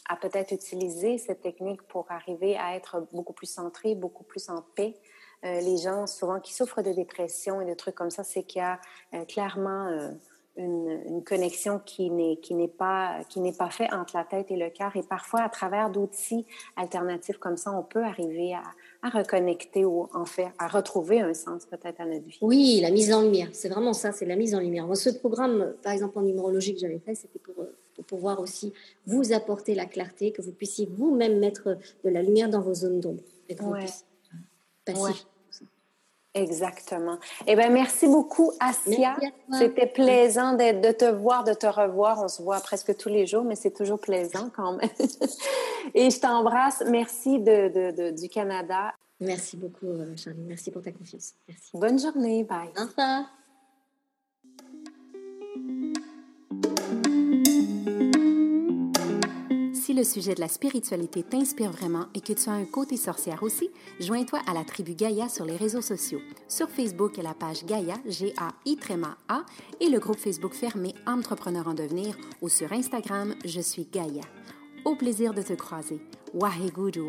à 0.08 0.16
peut-être 0.16 0.52
utiliser 0.52 1.18
cette 1.18 1.40
technique 1.40 1.82
pour 1.88 2.06
arriver 2.10 2.56
à 2.56 2.76
être 2.76 3.04
beaucoup 3.12 3.32
plus 3.32 3.50
centré, 3.50 3.96
beaucoup 3.96 4.24
plus 4.24 4.48
en 4.48 4.62
paix 4.76 4.94
les 5.42 5.76
gens 5.76 6.06
souvent 6.06 6.40
qui 6.40 6.52
souffrent 6.52 6.82
de 6.82 6.92
dépression 6.92 7.60
et 7.60 7.66
de 7.66 7.74
trucs 7.74 7.94
comme 7.94 8.10
ça, 8.10 8.24
c'est 8.24 8.42
qu'il 8.42 8.60
y 8.60 8.64
a 8.64 8.80
euh, 9.14 9.24
clairement 9.24 9.86
euh, 9.86 10.10
une, 10.56 11.00
une, 11.06 11.22
connexion 11.22 11.78
qui 11.78 12.10
n'est 12.10 12.38
qui 12.38 12.54
n'est 12.54 12.66
pas 12.66 13.20
qui 13.28 13.38
n'est 13.38 13.52
pas 13.52 13.70
fait 13.70 13.92
entre 13.92 14.16
la 14.16 14.24
tête 14.24 14.50
et 14.50 14.56
le 14.56 14.70
cœur. 14.70 14.96
Et 14.96 15.04
parfois, 15.04 15.42
à 15.42 15.48
travers 15.48 15.90
d'outils 15.90 16.44
alternatifs 16.76 17.38
comme 17.38 17.56
ça, 17.56 17.72
on 17.72 17.84
peut 17.84 18.02
arriver 18.02 18.54
à, 18.54 18.62
à 19.02 19.10
reconnecter 19.10 19.84
ou 19.84 20.08
en 20.12 20.24
fait 20.24 20.48
à 20.58 20.66
retrouver 20.66 21.20
un 21.20 21.34
sens 21.34 21.66
peut-être 21.66 22.00
à 22.00 22.06
notre 22.06 22.26
vie. 22.26 22.38
Oui, 22.40 22.80
la 22.82 22.90
mise 22.90 23.12
en 23.12 23.22
lumière, 23.22 23.50
c'est 23.52 23.68
vraiment 23.68 23.92
ça, 23.92 24.10
c'est 24.10 24.26
la 24.26 24.34
mise 24.34 24.56
en 24.56 24.60
lumière. 24.60 24.86
Moi, 24.86 24.96
ce 24.96 25.10
programme, 25.10 25.74
par 25.82 25.92
exemple 25.92 26.18
en 26.18 26.22
numérologie 26.22 26.74
que 26.74 26.80
j'avais 26.80 26.98
fait, 26.98 27.14
c'était 27.14 27.38
pour, 27.38 27.54
pour 27.94 28.04
pouvoir 28.04 28.40
aussi 28.40 28.72
vous 29.06 29.32
apporter 29.32 29.76
la 29.76 29.86
clarté, 29.86 30.32
que 30.32 30.42
vous 30.42 30.52
puissiez 30.52 30.88
vous-même 30.90 31.38
mettre 31.38 31.78
de 32.04 32.10
la 32.10 32.22
lumière 32.22 32.48
dans 32.48 32.60
vos 32.60 32.74
zones 32.74 32.98
d'ombre. 32.98 33.22
Ouais. 33.60 33.86
Exactement. 36.34 37.18
Eh 37.46 37.56
bien, 37.56 37.70
merci 37.70 38.06
beaucoup, 38.06 38.52
Asia. 38.60 39.16
C'était 39.52 39.86
plaisant 39.86 40.52
de, 40.52 40.80
de, 40.80 40.92
te 40.92 41.06
voir, 41.06 41.42
de 41.44 41.54
te 41.54 41.66
revoir. 41.66 42.22
On 42.22 42.28
se 42.28 42.42
voit 42.42 42.60
presque 42.60 42.96
tous 42.96 43.08
les 43.08 43.26
jours, 43.26 43.44
mais 43.44 43.56
c'est 43.56 43.72
toujours 43.72 43.98
plaisant 43.98 44.50
quand 44.54 44.72
même. 44.72 44.90
Et 45.94 46.10
je 46.10 46.20
t'embrasse. 46.20 46.84
Merci 46.86 47.40
de, 47.40 47.92
de, 47.92 48.10
du 48.10 48.28
Canada. 48.28 48.92
Merci 49.20 49.56
beaucoup, 49.56 49.86
euh, 49.86 50.14
Charlie. 50.16 50.44
Merci 50.46 50.70
pour 50.70 50.82
ta 50.82 50.92
confiance. 50.92 51.34
Merci. 51.48 51.70
Bonne 51.74 51.98
journée. 51.98 52.44
Bye. 52.44 52.70
Au 52.78 52.86
revoir. 52.86 53.37
Le 59.98 60.04
sujet 60.04 60.36
de 60.36 60.40
la 60.40 60.46
spiritualité 60.46 61.24
t'inspire 61.24 61.72
vraiment 61.72 62.06
et 62.14 62.20
que 62.20 62.32
tu 62.32 62.48
as 62.48 62.52
un 62.52 62.64
côté 62.64 62.96
sorcière 62.96 63.42
aussi, 63.42 63.68
joins-toi 63.98 64.38
à 64.46 64.54
la 64.54 64.62
tribu 64.62 64.94
Gaïa 64.94 65.28
sur 65.28 65.44
les 65.44 65.56
réseaux 65.56 65.82
sociaux. 65.82 66.20
Sur 66.46 66.70
Facebook, 66.70 67.16
la 67.16 67.34
page 67.34 67.64
Gaïa, 67.66 67.96
G-A-I-A, 68.06 69.44
et 69.80 69.88
le 69.88 69.98
groupe 69.98 70.18
Facebook 70.18 70.54
fermé 70.54 70.94
Entrepreneur 71.04 71.66
en 71.66 71.74
devenir, 71.74 72.16
ou 72.40 72.48
sur 72.48 72.72
Instagram, 72.72 73.34
je 73.44 73.60
suis 73.60 73.88
Gaïa. 73.92 74.22
Au 74.84 74.94
plaisir 74.94 75.34
de 75.34 75.42
te 75.42 75.54
croiser. 75.54 76.00
Waheguru. 76.32 77.08